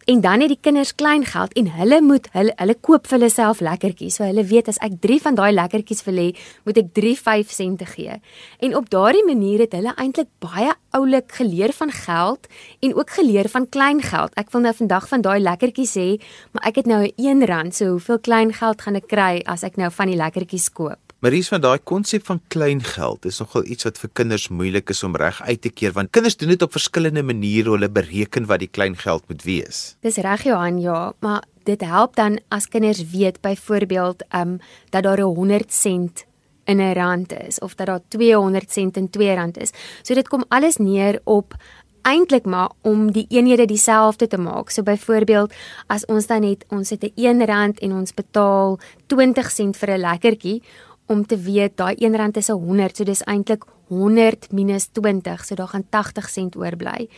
En 0.06 0.20
dan 0.20 0.40
het 0.40 0.52
die 0.52 0.58
kinders 0.60 0.94
klein 0.94 1.24
geld 1.26 1.52
en 1.58 1.66
hulle 1.74 1.96
moet 2.02 2.28
hulle 2.30 2.52
hulle 2.60 2.74
koop 2.88 3.08
vir 3.10 3.16
hulle 3.16 3.30
self 3.32 3.58
lekkertjies. 3.58 4.20
So 4.20 4.22
hulle 4.22 4.44
weet 4.46 4.68
as 4.70 4.78
ek 4.86 5.00
3 5.02 5.16
van 5.24 5.38
daai 5.40 5.50
lekkertjies 5.56 6.04
wil 6.06 6.20
hê, 6.22 6.26
moet 6.62 6.78
ek 6.78 6.92
3 6.94 7.14
5 7.18 7.50
sente 7.50 7.88
gee. 7.90 8.20
En 8.62 8.76
op 8.78 8.86
daardie 8.92 9.24
manier 9.26 9.64
het 9.64 9.74
hulle 9.74 9.96
eintlik 9.98 10.30
baie 10.38 10.76
oulik 10.94 11.34
geleer 11.40 11.74
van 11.74 11.90
geld 11.90 12.46
en 12.86 12.94
ook 12.94 13.10
geleer 13.18 13.50
van 13.50 13.66
klein 13.66 14.04
geld. 14.06 14.30
Ek 14.38 14.54
wil 14.54 14.62
nou 14.68 14.74
vandag 14.78 15.10
van 15.10 15.26
daai 15.26 15.40
lekkertjies 15.42 15.96
hê, 15.98 16.08
maar 16.54 16.70
ek 16.70 16.84
het 16.84 16.86
nou 16.86 17.02
'n 17.02 17.42
R1, 17.42 17.74
so 17.74 17.98
hoeveel 17.98 18.22
klein 18.22 18.52
geld 18.54 18.82
gaan 18.82 18.94
ek 18.94 19.08
kry 19.08 19.42
as 19.44 19.64
ek 19.64 19.76
nou 19.76 19.90
van 19.90 20.06
die 20.06 20.22
lekkertjies 20.22 20.70
koop? 20.70 21.05
Maries 21.26 21.48
van 21.50 21.58
daai 21.58 21.80
konsep 21.82 22.22
van 22.28 22.38
klein 22.54 22.78
geld 22.86 23.24
is 23.26 23.40
nogal 23.42 23.64
iets 23.66 23.82
wat 23.88 23.96
vir 23.98 24.10
kinders 24.14 24.44
moeilik 24.46 24.92
is 24.94 25.00
om 25.02 25.16
reg 25.18 25.40
uit 25.42 25.58
te 25.64 25.72
keer 25.74 25.90
want 25.96 26.12
kinders 26.14 26.36
doen 26.38 26.52
dit 26.52 26.62
op 26.62 26.76
verskillende 26.76 27.24
maniere 27.26 27.72
hulle 27.72 27.88
bereken 27.90 28.46
wat 28.46 28.62
die 28.62 28.68
klein 28.70 28.94
geld 29.00 29.24
moet 29.26 29.42
wees. 29.42 29.80
Dis 30.06 30.20
reg 30.22 30.44
Johan, 30.46 30.78
ja, 30.78 31.00
maar 31.26 31.42
dit 31.66 31.82
help 31.82 32.14
dan 32.14 32.38
as 32.54 32.68
kinders 32.70 33.02
weet 33.10 33.40
byvoorbeeld 33.42 34.22
um 34.30 34.60
dat 34.94 35.02
daar 35.02 35.18
'n 35.18 35.34
100 35.34 35.72
sent 35.72 36.24
in 36.64 36.78
'n 36.78 36.94
rand 36.94 37.32
is 37.32 37.58
of 37.58 37.74
dat 37.74 37.86
daar 37.86 38.06
200 38.08 38.70
sent 38.70 38.96
in 38.96 39.10
2 39.10 39.34
rand 39.34 39.58
is. 39.58 39.72
So 40.02 40.14
dit 40.14 40.28
kom 40.28 40.44
alles 40.48 40.76
neer 40.76 41.20
op 41.24 41.56
eintlik 42.02 42.44
maar 42.44 42.70
om 42.82 43.12
die 43.12 43.26
eenhede 43.28 43.64
dieselfde 43.64 44.26
te 44.26 44.38
maak. 44.38 44.70
So 44.70 44.82
byvoorbeeld 44.82 45.52
as 45.86 46.04
ons 46.04 46.26
dan 46.26 46.40
net 46.40 46.64
ons 46.68 46.90
het 46.90 47.02
'n 47.02 47.12
1 47.14 47.46
rand 47.46 47.78
en 47.78 47.92
ons 47.92 48.14
betaal 48.14 48.78
20 49.06 49.50
sent 49.50 49.76
vir 49.76 49.90
'n 49.90 50.00
lekkertjie 50.00 50.62
om 51.06 51.26
te 51.26 51.36
weet 51.36 51.76
daai 51.76 51.94
R1 51.94 52.36
is 52.36 52.50
'n 52.50 52.60
100, 52.60 52.96
so 52.96 53.04
dis 53.04 53.22
eintlik 53.22 53.64
100 53.88 54.50
minus 54.52 54.88
20, 54.92 55.44
so 55.44 55.54
daar 55.54 55.70
gaan 55.70 55.86
80 55.88 56.28
sent 56.28 56.56
oorbly. 56.56 57.08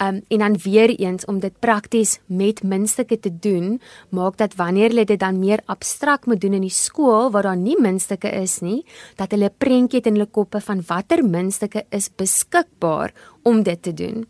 Um 0.00 0.22
en 0.28 0.38
dan 0.38 0.56
weer 0.64 0.88
eens 0.98 1.24
om 1.24 1.38
dit 1.40 1.58
prakties 1.58 2.18
met 2.26 2.62
muntstukke 2.62 3.18
te 3.20 3.38
doen, 3.38 3.80
maak 4.08 4.36
dat 4.36 4.54
wanneer 4.54 4.88
hulle 4.88 5.04
dit 5.04 5.20
dan 5.20 5.38
meer 5.38 5.60
abstrakt 5.66 6.26
moet 6.26 6.40
doen 6.40 6.52
in 6.52 6.64
die 6.64 6.70
skool 6.70 7.30
waar 7.30 7.42
daar 7.42 7.56
nie 7.56 7.76
muntstukke 7.80 8.30
is 8.30 8.60
nie, 8.60 8.84
dat 9.16 9.30
hulle 9.30 9.50
'n 9.50 9.58
prentjie 9.58 9.98
het 9.98 10.06
in 10.06 10.12
hulle 10.12 10.30
koppe 10.30 10.60
van 10.60 10.82
watter 10.86 11.24
muntstukke 11.24 11.84
is 11.90 12.08
beskikbaar 12.16 13.12
om 13.42 13.62
dit 13.62 13.82
te 13.82 13.94
doen. 13.94 14.26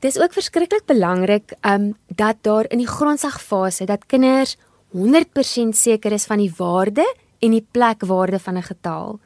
Dis 0.00 0.18
ook 0.18 0.32
verskriklik 0.32 0.86
belangrik 0.86 1.52
um 1.62 1.96
dat 2.06 2.36
daar 2.42 2.64
in 2.68 2.78
die 2.78 2.86
grondslagfase 2.86 3.84
dat 3.84 4.06
kinders 4.06 4.56
100% 4.92 5.76
seker 5.76 6.12
is 6.12 6.24
van 6.24 6.38
die 6.38 6.52
waarde 6.56 7.04
en 7.38 7.50
die 7.50 7.66
plekwaarde 7.70 8.38
van 8.38 8.56
'n 8.56 8.62
getal. 8.62 9.20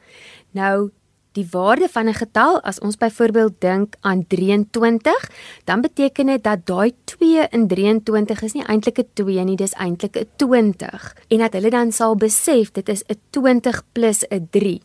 Nou 0.51 0.91
die 1.33 1.47
waarde 1.51 1.87
van 1.89 2.07
'n 2.07 2.13
getal 2.13 2.61
as 2.61 2.79
ons 2.79 2.97
byvoorbeeld 2.97 3.53
dink 3.59 3.95
aan 4.01 4.27
23, 4.27 5.31
dan 5.63 5.81
beteken 5.81 6.25
dit 6.25 6.43
dat 6.43 6.65
daai 6.65 6.93
2 7.03 7.47
in 7.49 7.67
23 7.67 8.41
is 8.41 8.53
nie 8.53 8.65
eintlik 8.65 8.97
'n 8.97 9.07
2 9.13 9.43
nie, 9.43 9.55
dis 9.55 9.73
eintlik 9.73 10.15
'n 10.17 10.27
20. 10.35 11.15
En 11.27 11.37
dat 11.37 11.53
hulle 11.53 11.69
dan 11.69 11.91
sal 11.91 12.15
besef 12.15 12.71
dit 12.71 12.89
is 12.89 13.03
'n 13.07 13.19
20 13.29 13.83
plus 13.91 14.25
'n 14.29 14.47
3. 14.49 14.81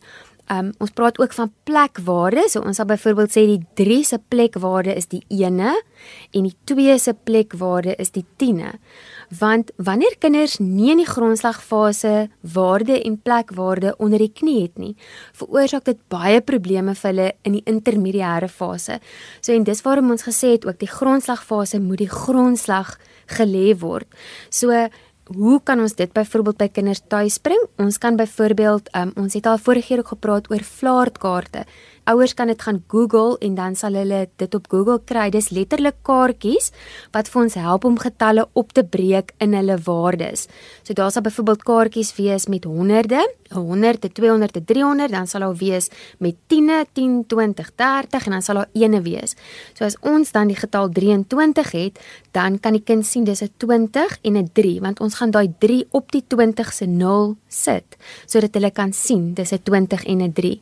Um 0.51 0.73
ons 0.79 0.91
praat 0.91 1.19
ook 1.19 1.33
van 1.33 1.53
plekwaarde. 1.63 2.49
So 2.49 2.61
ons 2.61 2.77
sal 2.77 2.87
byvoorbeeld 2.87 3.31
sê 3.31 3.45
die 3.47 3.67
3 3.75 4.05
se 4.05 4.19
plekwaarde 4.29 4.95
is 4.95 5.07
die 5.07 5.25
1 5.29 5.61
en 6.31 6.43
die 6.43 6.57
2 6.65 6.99
se 6.99 7.15
plekwaarde 7.25 7.95
is 7.97 8.11
die 8.11 8.25
10 8.37 8.65
want 9.41 9.71
wanneer 9.77 10.17
kinders 10.19 10.59
nie 10.59 10.91
in 10.95 11.03
die 11.03 11.09
grondslagfase 11.09 12.29
waarde 12.55 12.97
en 13.03 13.19
plekwaarde 13.21 13.95
onder 13.99 14.19
die 14.19 14.33
knie 14.33 14.63
het 14.63 14.79
nie, 14.79 14.95
veroorsaak 15.37 15.85
dit 15.85 16.01
baie 16.09 16.41
probleme 16.41 16.95
vir 16.95 17.11
hulle 17.11 17.29
in 17.45 17.59
die 17.59 17.65
intermediêre 17.69 18.49
fase. 18.49 19.01
So 19.41 19.53
en 19.53 19.67
dis 19.69 19.85
waarom 19.85 20.11
ons 20.15 20.25
gesê 20.27 20.55
het 20.57 20.67
ook 20.67 20.81
die 20.81 20.91
grondslagfase 20.91 21.81
moet 21.81 22.05
die 22.05 22.13
grondslag 22.13 22.97
gelê 23.39 23.75
word. 23.79 24.09
So 24.51 24.73
hoe 25.37 25.61
kan 25.65 25.81
ons 25.81 25.93
dit 25.93 26.13
byvoorbeeld 26.13 26.57
by 26.57 26.69
kinders 26.73 27.03
tuis 27.05 27.37
bring? 27.45 27.61
Ons 27.77 27.99
kan 28.01 28.17
byvoorbeeld 28.17 28.89
um, 28.97 29.13
ons 29.21 29.35
het 29.37 29.47
al 29.47 29.61
vorige 29.61 29.91
keer 29.91 30.03
ook 30.05 30.15
gepraat 30.15 30.49
oor 30.51 30.65
flaartkaarte 30.65 31.67
ouers 32.09 32.35
kan 32.35 32.49
dit 32.49 32.63
gaan 32.63 32.81
Google 32.89 33.37
en 33.45 33.55
dan 33.55 33.77
sal 33.77 33.97
hulle 33.99 34.23
dit 34.41 34.55
op 34.55 34.69
Google 34.73 35.01
kry. 35.05 35.29
Dis 35.35 35.51
letterlik 35.55 35.99
kaartjies 36.07 36.71
wat 37.13 37.29
vir 37.29 37.43
ons 37.43 37.57
help 37.61 37.85
om 37.89 37.99
getalle 38.01 38.47
op 38.59 38.73
te 38.77 38.85
breek 38.85 39.35
in 39.45 39.57
hulle 39.57 39.77
waardes. 39.85 40.47
So 40.83 40.97
daar 40.97 41.13
sal 41.13 41.27
byvoorbeeld 41.27 41.67
kaartjies 41.69 42.15
wees 42.17 42.49
met 42.49 42.65
honderde, 42.65 43.21
100, 43.53 44.09
200, 44.15 44.61
300, 44.67 45.13
dan 45.13 45.27
sal 45.27 45.47
daar 45.47 45.57
wees 45.57 45.89
met 46.19 46.37
10, 46.49 46.73
10, 46.93 47.25
20, 47.27 47.71
30 47.75 48.27
en 48.27 48.37
dan 48.37 48.43
sal 48.43 48.63
daar 48.63 48.71
ene 48.73 49.03
wees. 49.05 49.37
So 49.75 49.85
as 49.85 49.99
ons 50.01 50.33
dan 50.33 50.53
die 50.53 50.59
getal 50.59 50.89
23 50.93 51.73
het, 51.77 52.01
dan 52.33 52.59
kan 52.61 52.77
die 52.77 52.85
kind 52.85 53.07
sien 53.07 53.25
dis 53.25 53.43
'n 53.43 53.53
20 53.57 54.19
en 54.23 54.37
'n 54.37 54.51
3 54.53 54.81
want 54.81 55.01
ons 55.01 55.15
gaan 55.15 55.31
daai 55.31 55.53
3 55.59 55.87
op 55.91 56.13
die 56.13 56.25
20 56.27 56.73
se 56.73 56.87
0 56.87 57.37
sit 57.49 57.97
sodat 58.27 58.55
hulle 58.55 58.71
kan 58.71 58.93
sien 58.93 59.35
dis 59.35 59.53
'n 59.53 59.63
20 59.63 60.05
en 60.05 60.23
'n 60.23 60.33
3. 60.33 60.61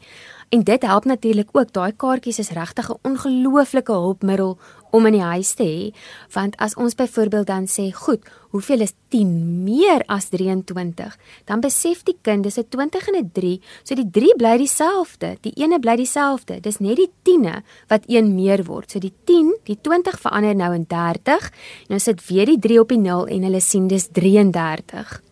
En 0.48 0.62
dit 0.62 0.82
help 0.82 1.04
natuurlik 1.04 1.48
ook. 1.52 1.72
Daai 1.72 1.92
kaartjies 1.92 2.38
is 2.38 2.50
regtig 2.54 2.90
'n 2.90 2.98
ongelooflike 3.02 3.92
hulpmiddel 3.92 4.58
om 4.90 5.06
in 5.06 5.12
die 5.12 5.22
huis 5.22 5.54
te 5.54 5.64
hê, 5.64 5.94
want 6.32 6.56
as 6.56 6.74
ons 6.74 6.94
byvoorbeeld 6.94 7.46
dan 7.46 7.66
sê, 7.66 7.92
"Goed, 7.92 8.22
hoeveel 8.50 8.80
is 8.80 8.92
10 9.08 9.64
meer 9.64 10.02
as 10.06 10.28
23?" 10.28 11.18
dan 11.44 11.60
besef 11.60 12.02
die 12.02 12.16
kind 12.22 12.42
dis 12.42 12.58
'n 12.58 12.68
20 12.68 13.08
en 13.08 13.14
'n 13.14 13.30
3, 13.32 13.60
so 13.82 13.94
die 13.94 14.10
3 14.10 14.34
bly 14.36 14.56
dieselfde, 14.56 15.36
die 15.40 15.52
ene 15.54 15.78
bly 15.78 15.96
dieselfde. 15.96 16.60
Dis 16.60 16.78
net 16.78 16.96
die 16.96 17.10
10e 17.22 17.62
wat 17.88 18.02
een 18.06 18.34
meer 18.34 18.64
word. 18.64 18.90
So 18.90 18.98
die 18.98 19.12
10, 19.24 19.58
die 19.64 19.78
20 19.80 20.20
verander 20.20 20.54
nou 20.54 20.74
in 20.74 20.84
30. 20.86 21.52
Nou 21.88 22.00
sit 22.00 22.26
weer 22.26 22.46
die 22.46 22.58
3 22.58 22.80
op 22.80 22.88
die 22.88 22.98
0 22.98 23.26
en 23.26 23.42
hulle 23.42 23.60
sien 23.60 23.86
dis 23.88 24.08
33. 24.12 25.25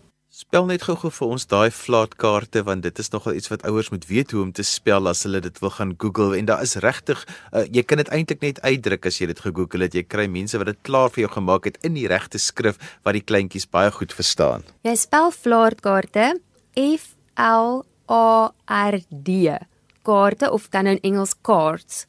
Spel 0.54 0.68
net 0.70 0.84
gou-gou 0.86 1.10
vir 1.10 1.30
ons 1.34 1.44
daai 1.50 1.70
flaatkaarte 1.74 2.60
want 2.62 2.84
dit 2.86 2.98
is 3.02 3.08
nogal 3.10 3.34
iets 3.34 3.50
wat 3.50 3.64
ouers 3.66 3.88
moet 3.90 4.04
weet 4.06 4.30
hoe 4.30 4.44
om 4.44 4.52
te 4.54 4.62
spel 4.62 5.10
as 5.10 5.24
hulle 5.26 5.40
dit 5.42 5.56
wil 5.58 5.72
gaan 5.74 5.96
Google 5.98 6.38
en 6.38 6.46
daar 6.46 6.62
is 6.62 6.76
regtig 6.84 7.24
uh, 7.26 7.64
jy 7.74 7.82
kan 7.82 7.98
dit 7.98 8.12
eintlik 8.14 8.44
net 8.46 8.60
uitdruk 8.62 9.08
as 9.10 9.18
jy 9.18 9.26
dit 9.32 9.42
gegoogel 9.48 9.82
het 9.82 9.98
jy 9.98 10.04
kry 10.06 10.28
mense 10.30 10.54
wat 10.62 10.70
dit 10.70 10.80
klaar 10.86 11.10
vir 11.10 11.24
jou 11.24 11.32
gemaak 11.40 11.66
het 11.66 11.82
in 11.82 11.98
die 11.98 12.06
regte 12.06 12.38
skrif 12.38 12.78
wat 13.02 13.18
die 13.18 13.24
kleintjies 13.26 13.66
baie 13.66 13.90
goed 13.98 14.14
verstaan. 14.14 14.62
Jy 14.86 14.94
spel 15.02 15.34
flaatkaarte 15.34 16.36
F 16.78 17.16
L 17.34 17.82
A 18.06 18.54
R 18.94 19.02
D 19.10 19.58
kaarte 20.06 20.54
of 20.54 20.70
dan 20.70 20.86
in 20.86 21.02
Engels 21.02 21.34
cards. 21.42 22.04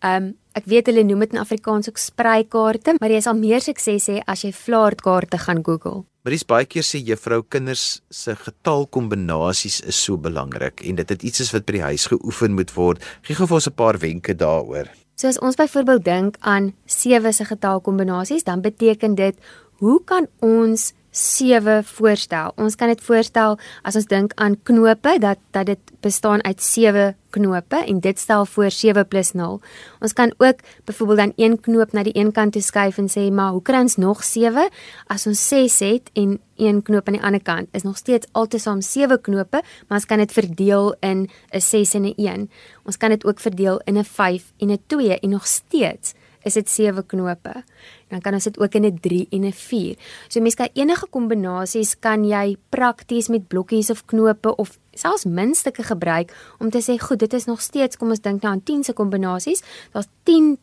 Um 0.00 0.38
ek 0.56 0.64
weet 0.72 0.88
hulle 0.88 1.04
noem 1.04 1.28
dit 1.28 1.36
in 1.36 1.44
Afrikaans 1.44 1.92
ook 1.92 2.00
sprykaarte, 2.00 2.96
maar 2.96 3.12
jy 3.12 3.20
sal 3.28 3.36
meer 3.36 3.60
sukses 3.60 4.08
hê 4.08 4.22
as 4.24 4.48
jy 4.48 4.56
flaatkaarte 4.56 5.44
gaan 5.44 5.60
Google. 5.60 6.06
Maar 6.20 6.34
dis 6.34 6.44
baie 6.44 6.66
keer 6.68 6.84
sê 6.84 6.98
juffrou 7.00 7.40
kinders 7.48 8.02
se 8.12 8.34
getalkombinasies 8.36 9.78
is 9.88 9.96
so 10.04 10.20
belangrik 10.20 10.82
en 10.84 10.98
dit 10.98 11.12
het 11.14 11.22
iets 11.24 11.40
is 11.46 11.52
wat 11.54 11.64
by 11.64 11.78
die 11.78 11.86
huis 11.86 12.04
geoefen 12.12 12.58
moet 12.58 12.74
word. 12.76 13.06
Gee 13.24 13.38
gou 13.38 13.46
vir 13.48 13.56
ons 13.56 13.68
'n 13.70 13.72
paar 13.72 13.98
wenke 13.98 14.34
daaroor. 14.36 14.90
So 15.16 15.28
as 15.28 15.38
ons 15.38 15.56
byvoorbeeld 15.56 16.04
dink 16.04 16.36
aan 16.40 16.74
7 16.84 17.32
se 17.32 17.44
getalkombinasies, 17.44 18.44
dan 18.44 18.60
beteken 18.60 19.14
dit 19.14 19.36
hoe 19.80 20.04
kan 20.04 20.26
ons 20.40 20.92
7 21.10 21.84
voorstel. 21.84 22.52
Ons 22.56 22.76
kan 22.78 22.88
dit 22.88 23.00
voorstel 23.02 23.58
as 23.82 23.96
ons 23.98 24.06
dink 24.06 24.32
aan 24.38 24.56
knope 24.62 25.16
dat 25.18 25.38
dat 25.50 25.66
dit 25.66 25.78
bestaan 26.00 26.44
uit 26.44 26.62
7 26.62 27.16
knope 27.30 27.76
en 27.86 28.00
dit 28.00 28.18
stel 28.18 28.46
voor 28.46 28.70
7 28.70 29.06
+ 29.22 29.34
0. 29.34 29.60
Ons 30.00 30.12
kan 30.12 30.34
ook 30.38 30.58
byvoorbeeld 30.84 31.18
dan 31.18 31.32
een 31.36 31.60
knoop 31.60 31.92
na 31.92 32.02
die 32.02 32.16
een 32.16 32.32
kant 32.32 32.52
toe 32.52 32.62
skuif 32.62 32.98
en 32.98 33.08
sê 33.08 33.30
maar 33.32 33.50
hoe 33.50 33.62
kry 33.62 33.80
ons 33.80 33.96
nog 33.96 34.24
7 34.24 34.68
as 35.06 35.26
ons 35.26 35.48
6 35.48 35.78
het 35.78 36.10
en 36.12 36.40
een 36.56 36.82
knoop 36.82 37.06
aan 37.06 37.14
die 37.14 37.22
ander 37.22 37.42
kant 37.42 37.68
is 37.72 37.82
nog 37.82 37.96
steeds 37.96 38.26
altesaam 38.32 38.80
7 38.80 39.20
knope, 39.20 39.62
maar 39.88 39.98
ons 39.98 40.06
kan 40.06 40.18
dit 40.18 40.32
verdeel 40.32 40.94
in 41.00 41.28
'n 41.50 41.60
6 41.60 41.94
en 41.94 42.04
'n 42.04 42.14
1. 42.16 42.50
Ons 42.84 42.96
kan 42.96 43.08
dit 43.08 43.24
ook 43.24 43.40
verdeel 43.40 43.80
in 43.84 43.98
'n 43.98 44.04
5 44.04 44.52
en 44.58 44.70
'n 44.70 44.82
2 44.86 45.18
en 45.18 45.28
nog 45.28 45.46
steeds 45.46 46.14
is 46.42 46.54
dit 46.54 46.68
7 46.70 47.06
knope. 47.06 47.64
Dan 48.10 48.20
kan 48.20 48.34
ons 48.34 48.44
dit 48.44 48.58
ook 48.58 48.74
in 48.74 48.84
'n 48.84 48.98
3 49.00 49.26
en 49.30 49.44
'n 49.44 49.52
4. 49.52 49.96
So 50.28 50.40
mense 50.40 50.56
kan 50.56 50.68
enige 50.74 51.06
kombinasies 51.10 51.98
kan 51.98 52.24
jy 52.24 52.56
prakties 52.68 53.28
met 53.28 53.48
blokkies 53.48 53.90
of 53.90 54.04
knope 54.04 54.56
of 54.56 54.78
selfs 54.92 55.24
minstukke 55.24 55.82
gebruik 55.82 56.34
om 56.58 56.70
te 56.70 56.82
sê 56.82 56.98
goed, 56.98 57.18
dit 57.18 57.32
is 57.32 57.44
nog 57.44 57.60
steeds 57.60 57.96
kom 57.96 58.08
ons 58.08 58.20
dink 58.20 58.42
nou 58.42 58.52
aan 58.54 58.62
10 58.62 58.84
se 58.84 58.92
kombinasies. 58.92 59.62
Daar's 59.92 60.08
10 60.24 60.58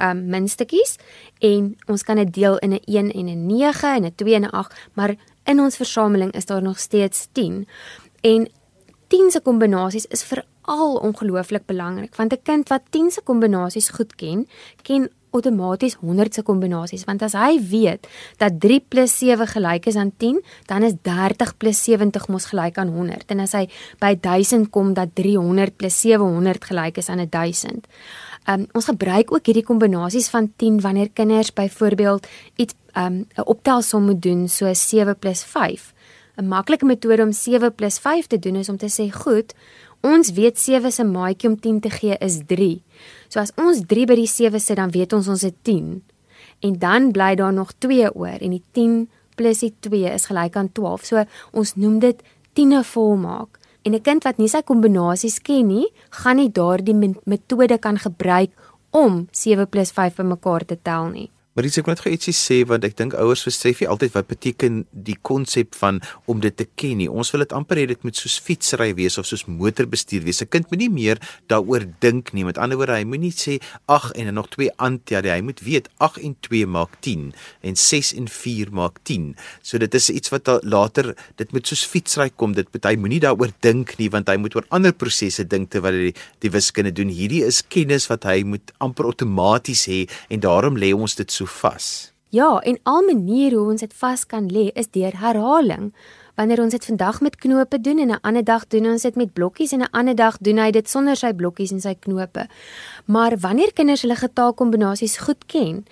um 0.00 0.26
minstukkies 0.26 0.96
en 1.38 1.76
ons 1.86 2.02
kan 2.02 2.16
dit 2.16 2.32
deel 2.32 2.58
in 2.58 2.72
'n 2.72 2.80
1 2.84 3.12
en 3.12 3.28
'n 3.28 3.46
9 3.46 3.94
en 3.94 4.04
'n 4.04 4.14
2 4.14 4.34
en 4.34 4.44
'n 4.44 4.50
8, 4.50 4.74
maar 4.92 5.14
in 5.44 5.60
ons 5.60 5.76
versameling 5.76 6.32
is 6.32 6.46
daar 6.46 6.62
nog 6.62 6.78
steeds 6.78 7.28
10. 7.32 7.66
En 8.20 8.48
10 9.08 9.30
se 9.30 9.40
kombinasies 9.40 10.06
is 10.06 10.22
veral 10.22 10.96
ongelooflik 10.96 11.66
belangrik 11.66 12.16
want 12.16 12.32
'n 12.32 12.42
kind 12.42 12.68
wat 12.68 12.82
10 12.90 13.10
se 13.10 13.20
kombinasies 13.20 13.88
goed 13.88 14.14
ken, 14.14 14.48
ken 14.82 15.10
outomaties 15.32 15.96
100 16.00 16.34
se 16.34 16.42
kombinasies 16.42 17.04
want 17.08 17.22
as 17.22 17.34
hy 17.38 17.58
weet 17.70 18.08
dat 18.38 18.60
3 18.60 18.80
+ 19.06 19.08
7 19.08 19.46
gelyk 19.46 19.86
is 19.86 19.96
aan 19.96 20.12
10, 20.16 20.42
dan 20.66 20.82
is 20.82 20.94
30 21.02 21.54
+ 21.58 21.84
70 21.84 22.28
mos 22.28 22.44
gelyk 22.52 22.78
aan 22.78 22.88
100 22.88 23.30
en 23.30 23.40
as 23.40 23.52
hy 23.52 23.68
by 24.00 24.14
1000 24.20 24.70
kom 24.70 24.94
dat 24.94 25.14
300 25.14 25.74
+ 25.88 25.90
700 26.02 26.64
gelyk 26.64 26.96
is 26.96 27.08
aan 27.08 27.28
1000. 27.28 27.86
Um, 28.50 28.66
ons 28.74 28.88
gebruik 28.90 29.32
ook 29.32 29.46
hierdie 29.46 29.64
kombinasies 29.64 30.28
van 30.28 30.52
10 30.56 30.80
wanneer 30.80 31.10
kinders 31.14 31.52
byvoorbeeld 31.52 32.26
iets 32.56 32.74
ehm, 32.92 33.12
'n 33.12 33.26
um, 33.36 33.44
optelsom 33.44 34.04
moet 34.04 34.22
doen 34.22 34.48
so 34.48 34.72
7 34.74 35.16
+ 35.18 35.44
5. 35.44 35.92
'n 36.36 36.48
Maklike 36.48 36.84
metode 36.84 37.22
om 37.22 37.32
7 37.32 37.74
+ 37.76 38.00
5 38.00 38.26
te 38.26 38.38
doen 38.38 38.56
is 38.56 38.68
om 38.68 38.76
te 38.76 38.88
sê 38.88 39.12
goed, 39.12 39.54
ons 40.02 40.32
weet 40.36 40.58
7 40.58 40.92
se 40.92 41.04
maatjie 41.04 41.50
om 41.50 41.56
10 41.56 41.80
te 41.80 41.90
gee 41.90 42.16
is 42.20 42.40
3. 42.46 42.82
So 43.28 43.40
as 43.40 43.52
ons 43.56 43.84
3 43.88 44.06
by 44.06 44.16
die 44.18 44.28
7 44.30 44.60
sit, 44.60 44.76
dan 44.76 44.90
weet 44.90 45.12
ons 45.12 45.28
ons 45.28 45.42
het 45.42 45.56
10. 45.64 46.02
En 46.62 46.78
dan 46.78 47.10
bly 47.12 47.34
daar 47.34 47.52
nog 47.52 47.72
2 47.78 48.14
oor 48.14 48.38
en 48.38 48.50
die 48.50 48.62
10 48.72 49.08
plus 49.34 49.62
die 49.64 49.74
2 49.80 50.12
is 50.12 50.26
gelyk 50.30 50.56
aan 50.56 50.72
12. 50.72 51.04
So 51.04 51.24
ons 51.52 51.74
noem 51.74 51.98
dit 51.98 52.22
10e 52.58 52.82
volmaak. 52.84 53.58
En 53.82 53.94
'n 53.94 54.02
kind 54.02 54.22
wat 54.24 54.38
nie 54.38 54.48
sy 54.48 54.62
kombinasies 54.62 55.40
ken 55.42 55.66
nie, 55.66 55.86
gaan 56.10 56.36
nie 56.36 56.50
daardie 56.50 56.94
metode 57.24 57.78
kan 57.78 57.98
gebruik 57.98 58.50
om 58.90 59.28
7 59.30 59.66
+ 59.66 59.92
5 59.92 60.14
bymekaar 60.16 60.64
te 60.64 60.78
tel 60.82 61.08
nie. 61.08 61.30
Maar 61.52 61.66
dis 61.66 61.76
ek 61.76 61.88
net 61.90 62.00
gou 62.00 62.08
ietsie 62.08 62.32
sê 62.32 62.62
want 62.64 62.84
ek 62.86 62.94
dink 62.96 63.12
ouers 63.20 63.42
besef 63.44 63.82
nie 63.82 63.88
altyd 63.92 64.14
wat 64.14 64.28
beteken 64.30 64.78
die 65.04 65.18
konsep 65.28 65.74
van 65.76 65.98
om 66.30 66.38
dit 66.40 66.54
te 66.56 66.64
ken 66.80 66.96
nie. 67.02 67.08
Ons 67.12 67.28
wil 67.34 67.44
dit 67.44 67.52
amper 67.52 67.76
hê 67.76 67.84
dit 67.90 68.06
moet 68.06 68.16
soos 68.16 68.38
fietsry 68.40 68.94
wees 68.96 69.18
of 69.20 69.28
soos 69.28 69.44
motorbestuur 69.44 70.24
wees. 70.24 70.40
'n 70.40 70.48
Kind 70.48 70.70
moet 70.70 70.80
nie 70.80 70.88
meer 70.88 71.20
daaroor 71.52 71.84
dink 72.00 72.32
nie. 72.32 72.44
Met 72.44 72.56
ander 72.56 72.76
woorde, 72.80 72.96
hy 72.96 73.04
moenie 73.04 73.32
sê 73.36 73.60
ag 73.86 74.12
en 74.16 74.32
dan 74.32 74.34
nog 74.40 74.48
twee 74.48 74.70
antia, 74.78 75.20
hy 75.20 75.42
moet 75.44 75.60
weet 75.60 75.90
8 75.98 76.24
en 76.24 76.36
2 76.40 76.66
maak 76.66 76.96
10 77.00 77.34
en 77.60 77.76
6 77.76 78.14
en 78.16 78.28
4 78.28 78.72
maak 78.72 79.04
10. 79.04 79.36
So 79.62 79.76
dit 79.78 79.94
is 79.94 80.08
iets 80.08 80.32
wat 80.32 80.48
later 80.64 81.14
dit 81.36 81.52
moet 81.52 81.66
soos 81.66 81.84
fietsry 81.84 82.30
kom. 82.30 82.54
Dit 82.54 82.72
moet 82.72 82.84
hy 82.84 82.96
moenie 82.96 83.20
daaroor 83.20 83.52
dink 83.60 83.98
nie 83.98 84.08
want 84.08 84.28
hy 84.28 84.36
moet 84.36 84.56
oor 84.56 84.64
ander 84.70 84.92
prosesse 84.92 85.44
dink 85.44 85.68
terwyl 85.70 85.92
hy 85.92 86.12
die, 86.12 86.16
die 86.40 86.50
wiskunde 86.50 86.92
doen. 86.92 87.12
Hierdie 87.12 87.44
is 87.44 87.60
kennis 87.60 88.08
wat 88.08 88.24
hy 88.24 88.42
moet 88.42 88.72
amper 88.80 89.04
outomaties 89.04 89.84
hê 89.86 90.08
en 90.30 90.40
daarom 90.40 90.80
lê 90.80 90.94
ons 90.96 91.14
dit 91.14 91.28
so 91.30 91.41
so 91.46 91.60
vas. 91.60 92.12
Ja, 92.32 92.58
en 92.64 92.78
al 92.82 93.02
maniere 93.02 93.56
hoe 93.56 93.70
ons 93.70 93.80
dit 93.80 93.94
vas 93.94 94.26
kan 94.26 94.48
lê 94.48 94.70
is 94.74 94.88
deur 94.90 95.12
herhaling. 95.20 95.90
Wanneer 96.34 96.62
ons 96.62 96.72
dit 96.72 96.84
vandag 96.84 97.20
met 97.20 97.36
knope 97.36 97.80
doen 97.80 97.98
en 97.98 98.10
'n 98.10 98.20
ander 98.22 98.44
dag 98.44 98.66
doen 98.66 98.86
ons 98.86 99.02
dit 99.02 99.16
met 99.16 99.32
blokkies 99.32 99.72
en 99.72 99.82
'n 99.82 99.90
ander 99.92 100.14
dag 100.14 100.38
doen 100.38 100.58
hy 100.58 100.70
dit 100.70 100.88
sonder 100.88 101.16
sy 101.16 101.32
blokkies 101.32 101.72
en 101.72 101.80
sy 101.80 101.94
knope. 101.94 102.48
Maar 103.04 103.38
wanneer 103.38 103.72
kinders 103.72 104.02
hulle 104.02 104.16
getalkombinasies 104.16 105.16
goed 105.18 105.46
ken, 105.46 105.84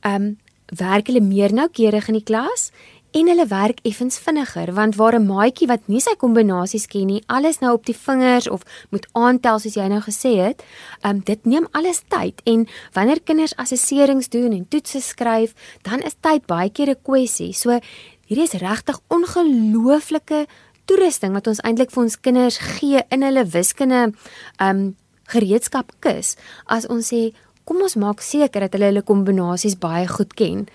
ehm 0.00 0.22
um, 0.22 0.38
werk 0.66 1.06
hulle 1.06 1.20
meer 1.20 1.52
noukeurig 1.52 2.08
in 2.08 2.14
die 2.14 2.24
klas 2.24 2.70
en 3.14 3.28
hulle 3.30 3.46
werk 3.46 3.78
effens 3.86 4.16
vinniger 4.18 4.72
want 4.74 4.96
waar 4.98 5.14
'n 5.14 5.26
maatjie 5.26 5.68
wat 5.70 5.86
nie 5.86 6.00
sy 6.00 6.14
kombinasies 6.18 6.86
ken 6.86 7.06
nie, 7.06 7.22
alles 7.26 7.58
nou 7.60 7.72
op 7.72 7.86
die 7.86 7.96
vingers 8.06 8.48
of 8.48 8.62
moet 8.90 9.06
aantel 9.12 9.58
soos 9.58 9.74
jy 9.74 9.86
nou 9.88 10.00
gesê 10.00 10.32
het, 10.46 10.62
um, 11.02 11.20
dit 11.20 11.44
neem 11.44 11.66
alles 11.70 12.02
tyd 12.08 12.40
en 12.44 12.66
wanneer 12.92 13.20
kinders 13.20 13.56
assesserings 13.56 14.28
doen 14.28 14.52
en 14.52 14.68
toetse 14.68 15.00
skryf, 15.00 15.54
dan 15.82 16.00
is 16.02 16.16
tyd 16.20 16.46
baie 16.46 16.70
keer 16.70 16.90
'n 16.90 17.02
kwessie. 17.02 17.52
So 17.52 17.78
hierdie 18.26 18.44
is 18.44 18.60
regtig 18.60 19.00
ongelooflike 19.08 20.46
toerusting 20.84 21.32
wat 21.32 21.46
ons 21.46 21.60
eintlik 21.60 21.90
vir 21.90 22.02
ons 22.02 22.20
kinders 22.20 22.58
gee 22.58 23.02
in 23.10 23.22
hulle 23.22 23.44
wiskunde 23.44 24.12
um 24.60 24.96
gereedskapkis 25.32 26.36
as 26.66 26.86
ons 26.86 27.12
sê 27.12 27.32
kom 27.64 27.80
ons 27.80 27.96
maak 27.96 28.20
seker 28.20 28.60
dat 28.60 28.72
hulle 28.72 28.90
hulle 28.90 29.02
kombinasies 29.02 29.78
baie 29.80 30.06
goed 30.06 30.34
ken 30.34 30.66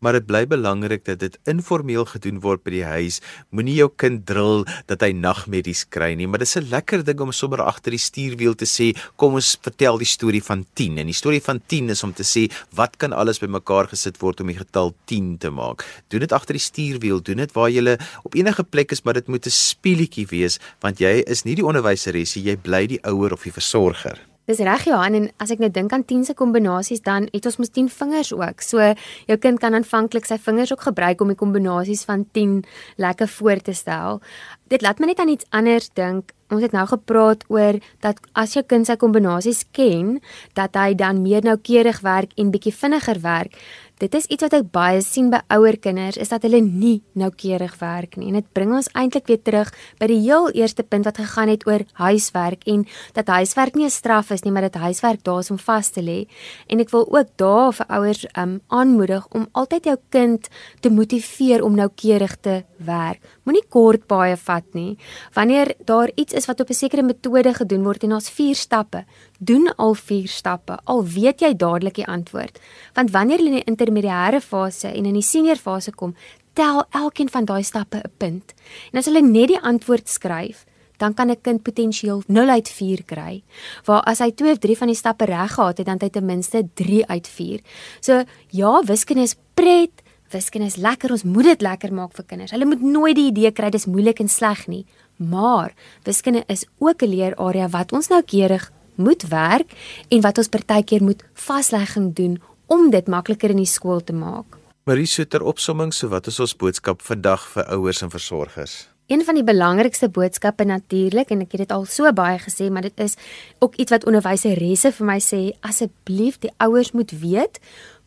maar 0.00 0.16
dit 0.16 0.26
bly 0.26 0.46
belangrik 0.48 1.04
dat 1.04 1.20
dit 1.20 1.36
informeel 1.50 2.06
gedoen 2.08 2.40
word 2.40 2.62
by 2.64 2.72
die 2.72 2.86
huis. 2.88 3.20
Moenie 3.52 3.76
jou 3.76 3.90
kind 4.00 4.24
drill 4.28 4.64
dat 4.88 5.04
hy 5.04 5.12
nagmerries 5.16 5.84
kry 5.92 6.14
nie, 6.16 6.26
maar 6.26 6.40
dis 6.40 6.56
'n 6.56 6.70
lekker 6.72 7.04
ding 7.04 7.20
om 7.20 7.32
sommer 7.32 7.60
agter 7.60 7.92
die 7.92 8.00
stuurwiel 8.00 8.54
te 8.54 8.64
sê, 8.64 8.96
kom 9.16 9.34
ons 9.34 9.58
vertel 9.62 9.98
die 9.98 10.08
storie 10.08 10.42
van 10.42 10.64
10. 10.74 10.98
En 10.98 11.06
die 11.06 11.14
storie 11.14 11.40
van 11.40 11.60
10 11.66 11.90
is 11.90 12.02
om 12.02 12.12
te 12.12 12.24
sê 12.24 12.50
wat 12.72 12.96
kan 12.96 13.12
alles 13.12 13.38
bymekaar 13.38 13.88
gesit 13.88 14.18
word 14.20 14.40
om 14.40 14.46
die 14.46 14.56
getal 14.56 14.94
10 15.04 15.38
te 15.38 15.50
maak. 15.50 15.84
Doen 16.08 16.20
dit 16.20 16.32
agter 16.32 16.54
die 16.54 16.62
stuurwiel, 16.62 17.20
doen 17.22 17.36
dit 17.36 17.52
waar 17.52 17.70
jy 17.70 17.98
op 18.24 18.34
enige 18.34 18.64
plek 18.64 18.92
is, 18.92 19.04
maar 19.04 19.14
dit 19.14 19.28
moet 19.28 19.46
'n 19.46 19.50
speelietjie 19.50 20.26
wees 20.26 20.58
want 20.80 20.98
jy 20.98 21.22
is 21.26 21.44
nie 21.44 21.54
die 21.54 21.64
onderwyseres 21.64 22.36
nie, 22.36 22.44
jy 22.44 22.56
bly 22.56 22.86
die 22.86 23.00
ouer 23.04 23.32
of 23.32 23.42
die 23.42 23.52
versorger. 23.52 24.29
Dis 24.50 24.58
reg 24.66 24.82
Johan 24.82 25.14
en 25.14 25.26
as 25.38 25.52
ek 25.54 25.60
nou 25.62 25.68
dink 25.70 25.92
aan 25.94 26.02
10 26.02 26.24
se 26.26 26.34
kombinasies 26.34 27.04
dan 27.06 27.28
het 27.30 27.44
ons 27.46 27.60
mos 27.60 27.70
10 27.70 27.86
vingers 27.94 28.32
ook. 28.34 28.64
So 28.66 28.82
jou 29.28 29.36
kind 29.38 29.60
kan 29.62 29.76
aanvanklik 29.78 30.26
sy 30.26 30.40
vingers 30.42 30.72
ook 30.74 30.88
gebruik 30.88 31.22
om 31.22 31.30
die 31.30 31.38
kombinasies 31.38 32.02
van 32.08 32.24
10 32.34 32.56
lekker 32.98 33.30
voor 33.30 33.62
te 33.62 33.76
stel. 33.78 34.18
Dit 34.66 34.82
laat 34.82 34.98
my 34.98 35.12
net 35.12 35.22
aan 35.22 35.30
iets 35.30 35.46
anders 35.54 35.86
dink. 35.94 36.34
Ons 36.50 36.66
het 36.66 36.74
nou 36.74 36.82
gepraat 36.90 37.44
oor 37.46 37.78
dat 38.02 38.18
as 38.34 38.56
jou 38.56 38.64
kind 38.66 38.90
sy 38.90 38.96
kombinasies 38.98 39.62
ken, 39.70 40.16
dat 40.58 40.74
hy 40.74 40.96
dan 40.98 41.22
meer 41.22 41.46
noukeurig 41.46 42.02
werk 42.02 42.34
en 42.34 42.50
bietjie 42.50 42.74
vinniger 42.74 43.22
werk. 43.22 43.54
Dit 44.00 44.14
is 44.16 44.24
iets 44.32 44.46
wat 44.46 44.54
ek 44.56 44.68
baie 44.72 45.02
sien 45.04 45.26
by 45.28 45.42
ouer 45.52 45.76
kinders 45.76 46.16
is 46.16 46.30
dat 46.32 46.46
hulle 46.46 46.62
nie 46.64 47.02
noukeurig 47.20 47.74
werk 47.82 48.14
nie. 48.16 48.30
En 48.30 48.38
dit 48.38 48.46
bring 48.56 48.70
ons 48.72 48.88
eintlik 48.96 49.26
weer 49.28 49.42
terug 49.44 49.68
by 50.00 50.06
die 50.08 50.22
heel 50.22 50.48
eerste 50.56 50.86
punt 50.88 51.04
wat 51.04 51.20
gegaan 51.20 51.52
het 51.52 51.66
oor 51.68 51.84
huiswerk 52.00 52.64
en 52.72 52.86
dat 53.18 53.28
huiswerk 53.28 53.76
nie 53.76 53.84
'n 53.84 53.92
straf 53.92 54.30
is 54.30 54.42
nie, 54.42 54.52
maar 54.52 54.70
dat 54.72 54.80
huiswerk 54.80 55.22
daar 55.22 55.40
is 55.40 55.50
om 55.50 55.58
vas 55.58 55.90
te 55.90 56.00
lê. 56.00 56.26
En 56.68 56.80
ek 56.80 56.90
wil 56.90 57.04
ook 57.12 57.28
daar 57.36 57.72
vir 57.72 57.86
ouers 57.86 58.26
um 58.38 58.60
aanmoedig 58.68 59.26
om 59.34 59.46
altyd 59.52 59.84
jou 59.84 59.96
kind 60.08 60.48
te 60.80 60.88
motiveer 60.88 61.62
om 61.62 61.74
noukeurig 61.74 62.36
te 62.40 62.64
werk. 62.78 63.20
Moenie 63.44 63.68
kort 63.68 64.06
baie 64.06 64.36
vat 64.36 64.64
nie. 64.72 64.96
Wanneer 65.34 65.74
daar 65.84 66.10
iets 66.14 66.32
is 66.32 66.46
wat 66.46 66.60
op 66.60 66.70
'n 66.70 66.74
sekere 66.74 67.02
metode 67.02 67.54
gedoen 67.54 67.82
word 67.82 68.02
en 68.04 68.12
ons 68.12 68.30
4 68.30 68.54
stappe, 68.54 69.04
doen 69.40 69.70
al 69.76 69.94
4 69.96 70.28
stappe. 70.28 70.78
Al 70.84 71.04
weet 71.04 71.40
jy 71.40 71.54
dadelik 71.56 71.96
die 71.96 72.06
antwoord. 72.06 72.60
Want 72.94 73.12
wanneer 73.14 73.40
jy 73.40 73.48
in 73.48 73.58
die 73.58 73.68
intermediêre 73.72 74.40
fase 74.44 74.92
en 74.92 75.08
in 75.08 75.16
die 75.16 75.24
senior 75.24 75.56
fase 75.56 75.94
kom, 75.96 76.14
tel 76.58 76.84
elkeen 76.96 77.30
van 77.32 77.48
daai 77.48 77.62
stappe 77.64 78.02
'n 78.04 78.12
punt. 78.16 78.54
En 78.92 78.98
as 78.98 79.06
hulle 79.06 79.22
net 79.22 79.48
die 79.48 79.60
antwoord 79.60 80.08
skryf, 80.08 80.64
dan 80.98 81.14
kan 81.14 81.30
'n 81.30 81.40
kind 81.40 81.62
potensieel 81.62 82.22
0 82.26 82.48
uit 82.48 82.68
4 82.68 83.04
kry. 83.04 83.42
Waar 83.84 84.02
as 84.02 84.18
hy 84.18 84.30
2 84.30 84.52
of 84.52 84.58
3 84.58 84.76
van 84.76 84.86
die 84.86 84.96
stappe 84.96 85.24
reg 85.24 85.52
gehad 85.54 85.78
het, 85.78 85.86
dan 85.86 85.94
het 85.94 86.02
hy 86.02 86.08
ten 86.10 86.26
minste 86.26 86.68
3 86.74 87.06
uit 87.06 87.28
4. 87.28 87.60
So 88.00 88.24
ja, 88.48 88.82
wiskunde 88.84 89.22
is 89.22 89.36
pret, 89.54 90.02
Wiskunde 90.30 90.66
is 90.66 90.76
lekker, 90.76 91.10
ons 91.10 91.24
moet 91.26 91.44
dit 91.44 91.62
lekker 91.62 91.90
maak 91.92 92.12
vir 92.14 92.24
kinders. 92.24 92.52
Hulle 92.54 92.68
moet 92.70 92.82
nooit 92.82 93.16
die 93.16 93.30
idee 93.32 93.50
kry 93.50 93.70
dis 93.70 93.88
moeilik 93.90 94.20
en 94.20 94.28
sleg 94.28 94.68
nie. 94.70 94.84
Maar 95.16 95.74
wiskunde 96.06 96.44
is 96.46 96.66
ook 96.78 97.02
'n 97.02 97.08
leerarea 97.08 97.68
wat 97.68 97.92
ons 97.92 98.08
noukeurig 98.08 98.70
moet 99.00 99.26
werk 99.32 99.72
en 100.08 100.20
wat 100.20 100.38
ons 100.38 100.52
partykeer 100.52 101.02
moet 101.02 101.24
vaslegging 101.34 102.12
doen 102.14 102.38
om 102.70 102.90
dit 102.90 103.08
makliker 103.08 103.50
in 103.50 103.62
die 103.64 103.68
skool 103.68 104.04
te 104.04 104.14
maak. 104.14 104.58
Marie 104.84 105.06
Suter 105.06 105.42
opsomming, 105.42 105.92
so 105.94 106.08
wat 106.12 106.26
is 106.30 106.40
ons 106.40 106.56
boodskap 106.56 107.02
vandag 107.02 107.48
vir 107.54 107.68
ouers 107.76 108.02
en 108.02 108.12
versorgers? 108.12 108.89
Een 109.10 109.24
van 109.26 109.34
die 109.34 109.44
belangrikste 109.44 110.06
boodskappe 110.08 110.62
natuurlik 110.64 111.32
en 111.34 111.40
ek 111.42 111.56
het 111.56 111.64
dit 111.64 111.72
al 111.74 111.82
so 111.90 112.06
baie 112.14 112.36
gesê, 112.38 112.68
maar 112.70 112.84
dit 112.86 113.00
is 113.02 113.16
ook 113.58 113.74
iets 113.82 113.90
wat 113.90 114.04
onderwyseresse 114.06 114.92
vir 114.94 115.08
my 115.08 115.16
sê, 115.18 115.40
asseblief 115.66 116.36
die 116.38 116.52
ouers 116.62 116.92
moet 116.94 117.10
weet 117.18 117.58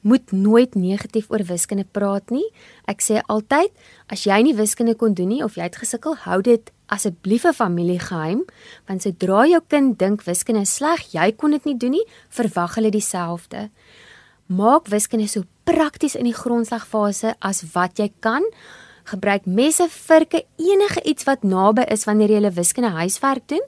moet 0.03 0.31
nooit 0.31 0.75
negatief 0.75 1.27
oor 1.31 1.43
wiskunde 1.47 1.83
praat 1.91 2.31
nie. 2.31 2.45
Ek 2.87 3.03
sê 3.03 3.19
altyd, 3.31 3.71
as 4.11 4.23
jy 4.27 4.37
nie 4.43 4.55
wiskunde 4.55 4.95
kon 4.99 5.15
doen 5.15 5.27
nie 5.31 5.43
of 5.43 5.55
jy 5.59 5.67
het 5.67 5.79
gesukkel, 5.79 6.15
hou 6.23 6.39
dit 6.43 6.71
asseblief 6.87 7.43
'n 7.45 7.53
familiegeheim, 7.53 8.45
want 8.87 9.01
sodra 9.01 9.45
jou 9.47 9.61
kind 9.67 9.99
dink 9.99 10.23
wiskunde 10.23 10.61
is 10.61 10.75
sleg, 10.75 11.11
jy 11.11 11.31
kon 11.31 11.51
dit 11.51 11.65
nie 11.65 11.77
doen 11.77 11.91
nie, 11.91 12.07
verwag 12.29 12.75
hulle 12.75 12.91
dieselfde. 12.91 13.69
Maak 14.47 14.87
wiskunde 14.87 15.27
so 15.27 15.43
prakties 15.63 16.15
in 16.15 16.25
die 16.25 16.33
grondslagfase 16.35 17.35
as 17.39 17.63
wat 17.73 17.97
jy 17.97 18.11
kan. 18.19 18.43
Gebruik 19.03 19.45
messe, 19.45 19.87
virke, 19.89 20.45
enige 20.55 21.03
iets 21.03 21.23
wat 21.23 21.43
naby 21.43 21.81
is 21.91 22.05
wanneer 22.05 22.29
jy 22.29 22.39
'n 22.39 22.53
wiskunde 22.53 22.89
huiswerk 22.89 23.47
doen, 23.47 23.63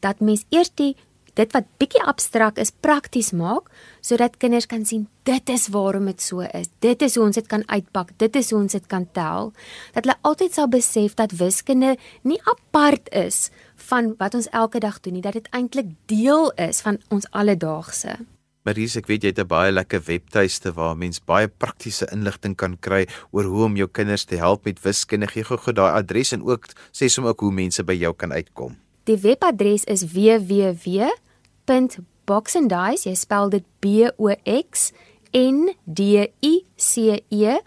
dat 0.00 0.20
mens 0.20 0.44
eers 0.50 0.70
die 0.74 0.96
dit 1.36 1.52
wat 1.52 1.68
bietjie 1.80 2.02
abstrak 2.08 2.58
is 2.58 2.72
prakties 2.84 3.32
maak 3.36 3.68
sodat 4.00 4.38
kinders 4.40 4.66
kan 4.66 4.86
sien 4.88 5.06
dit 5.26 5.50
is 5.52 5.66
waarom 5.74 6.06
dit 6.06 6.22
so 6.22 6.40
is. 6.40 6.68
Dit 6.84 7.02
is 7.02 7.16
hoe 7.16 7.24
ons 7.26 7.34
dit 7.34 7.46
kan 7.46 7.64
uitpak. 7.66 8.12
Dit 8.16 8.36
is 8.36 8.50
hoe 8.50 8.60
ons 8.60 8.72
dit 8.72 8.86
kan 8.86 9.08
tel. 9.12 9.52
Dat 9.92 10.06
hulle 10.06 10.16
altyd 10.22 10.54
sal 10.54 10.68
besef 10.70 11.16
dat 11.18 11.34
wiskunde 11.40 11.96
nie 12.22 12.38
apart 12.44 13.10
is 13.10 13.50
van 13.90 14.14
wat 14.20 14.38
ons 14.38 14.48
elke 14.54 14.78
dag 14.78 15.00
doen 15.00 15.18
nie, 15.18 15.24
dat 15.24 15.34
dit 15.34 15.50
eintlik 15.50 15.90
deel 16.06 16.52
is 16.52 16.80
van 16.86 17.00
ons 17.10 17.26
alledaagse. 17.30 18.16
Maries, 18.66 18.96
ek 18.98 19.06
weet 19.06 19.22
jy 19.22 19.30
het 19.30 19.38
'n 19.38 19.46
baie 19.46 19.72
lekker 19.72 20.02
webtuiste 20.06 20.72
waar 20.74 20.96
mens 20.96 21.20
baie 21.20 21.48
praktiese 21.48 22.06
inligting 22.12 22.56
kan 22.56 22.76
kry 22.80 23.06
oor 23.30 23.44
hoe 23.44 23.64
om 23.64 23.76
jou 23.76 23.88
kinders 23.88 24.24
te 24.24 24.36
help 24.36 24.64
met 24.64 24.82
wiskunde. 24.82 25.26
Gee 25.26 25.44
gou 25.44 25.72
daai 25.72 26.02
adres 26.02 26.32
en 26.32 26.42
ook 26.42 26.66
sê 26.92 27.08
sommer 27.08 27.30
ook 27.30 27.40
hoe 27.40 27.52
mense 27.52 27.84
by 27.84 27.94
jou 27.94 28.12
kan 28.12 28.32
uitkom. 28.32 28.76
Die 29.04 29.16
webadres 29.16 29.84
is 29.84 30.12
www 30.12 31.06
www.boxandice, 31.66 33.08
jy 33.08 33.14
spel 33.18 33.50
dit 33.50 33.64
B 33.82 33.86
O 34.18 34.30
X 34.46 34.92
N 35.34 35.74
D 35.84 36.00
I 36.42 36.64
C 36.78 37.20
E.co.za 37.30 37.60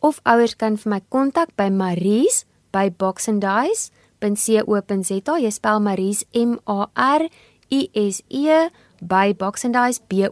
of 0.00 0.20
ouers 0.24 0.56
kan 0.56 0.76
vir 0.80 0.90
my 0.92 1.00
kontak 1.12 1.48
by 1.56 1.68
Maries 1.68 2.44
by 2.72 2.90
boxandice.co.za. 2.90 5.38
Jy 5.40 5.50
spel 5.52 5.80
Maries 5.80 6.24
M 6.36 6.58
A 6.68 6.86
R 6.94 7.28
I 7.72 7.88
S 7.94 8.22
E 8.28 8.68
by 9.00 9.32
boxandice 9.32 10.00
B 10.08 10.26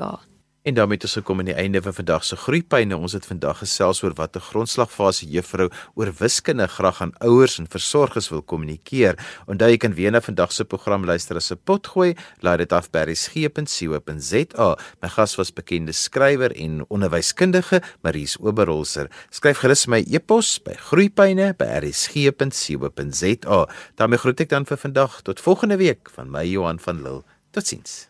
O 0.00 0.29
En 0.62 0.74
daarmee 0.74 0.94
het 0.94 1.04
ons 1.04 1.12
gekom 1.16 1.38
aan 1.38 1.48
die 1.48 1.56
einde 1.56 1.82
van 1.82 1.94
vandag 1.94 2.24
se 2.24 2.36
groeipyne. 2.36 2.96
Ons 2.96 3.12
het 3.16 3.26
vandag 3.26 3.58
gesels 3.62 4.02
oor 4.02 4.14
wat 4.14 4.36
'n 4.36 4.40
grondslagfase 4.40 5.26
juffrou 5.26 5.70
oor 5.94 6.12
wiskunde 6.18 6.68
graag 6.68 7.00
aan 7.00 7.16
ouers 7.18 7.58
en 7.58 7.68
versorgers 7.68 8.28
wil 8.28 8.42
kommunikeer. 8.42 9.26
Onthou 9.46 9.70
jy 9.70 9.76
kan 9.76 9.94
weer 9.94 10.10
na 10.10 10.20
vandag 10.20 10.52
se 10.52 10.64
program 10.64 11.04
luister 11.04 11.36
as 11.36 11.50
'n 11.50 11.58
potgooi. 11.64 12.14
Laai 12.40 12.56
dit 12.56 12.72
af 12.72 12.90
by 12.90 12.98
resgep.co.za. 12.98 14.78
My 15.00 15.08
gas 15.08 15.34
was 15.34 15.52
bekende 15.52 15.92
skrywer 15.92 16.56
en 16.56 16.84
onderwyskundige 16.88 17.82
Maries 18.02 18.36
Oberholzer. 18.40 19.10
Skryf 19.30 19.58
gerus 19.58 19.86
my 19.86 20.04
e-pos 20.10 20.62
by 20.62 20.74
groeipyne@resgep.co.za. 20.74 23.68
daarmee 23.94 24.18
groet 24.18 24.40
ek 24.40 24.48
dan 24.48 24.66
vir 24.66 24.76
vandag 24.76 25.22
tot 25.22 25.40
volgende 25.40 25.76
week 25.76 26.10
van 26.10 26.30
my 26.30 26.44
Johan 26.44 26.78
van 26.78 27.02
Lille. 27.02 27.22
Totsiens. 27.50 28.09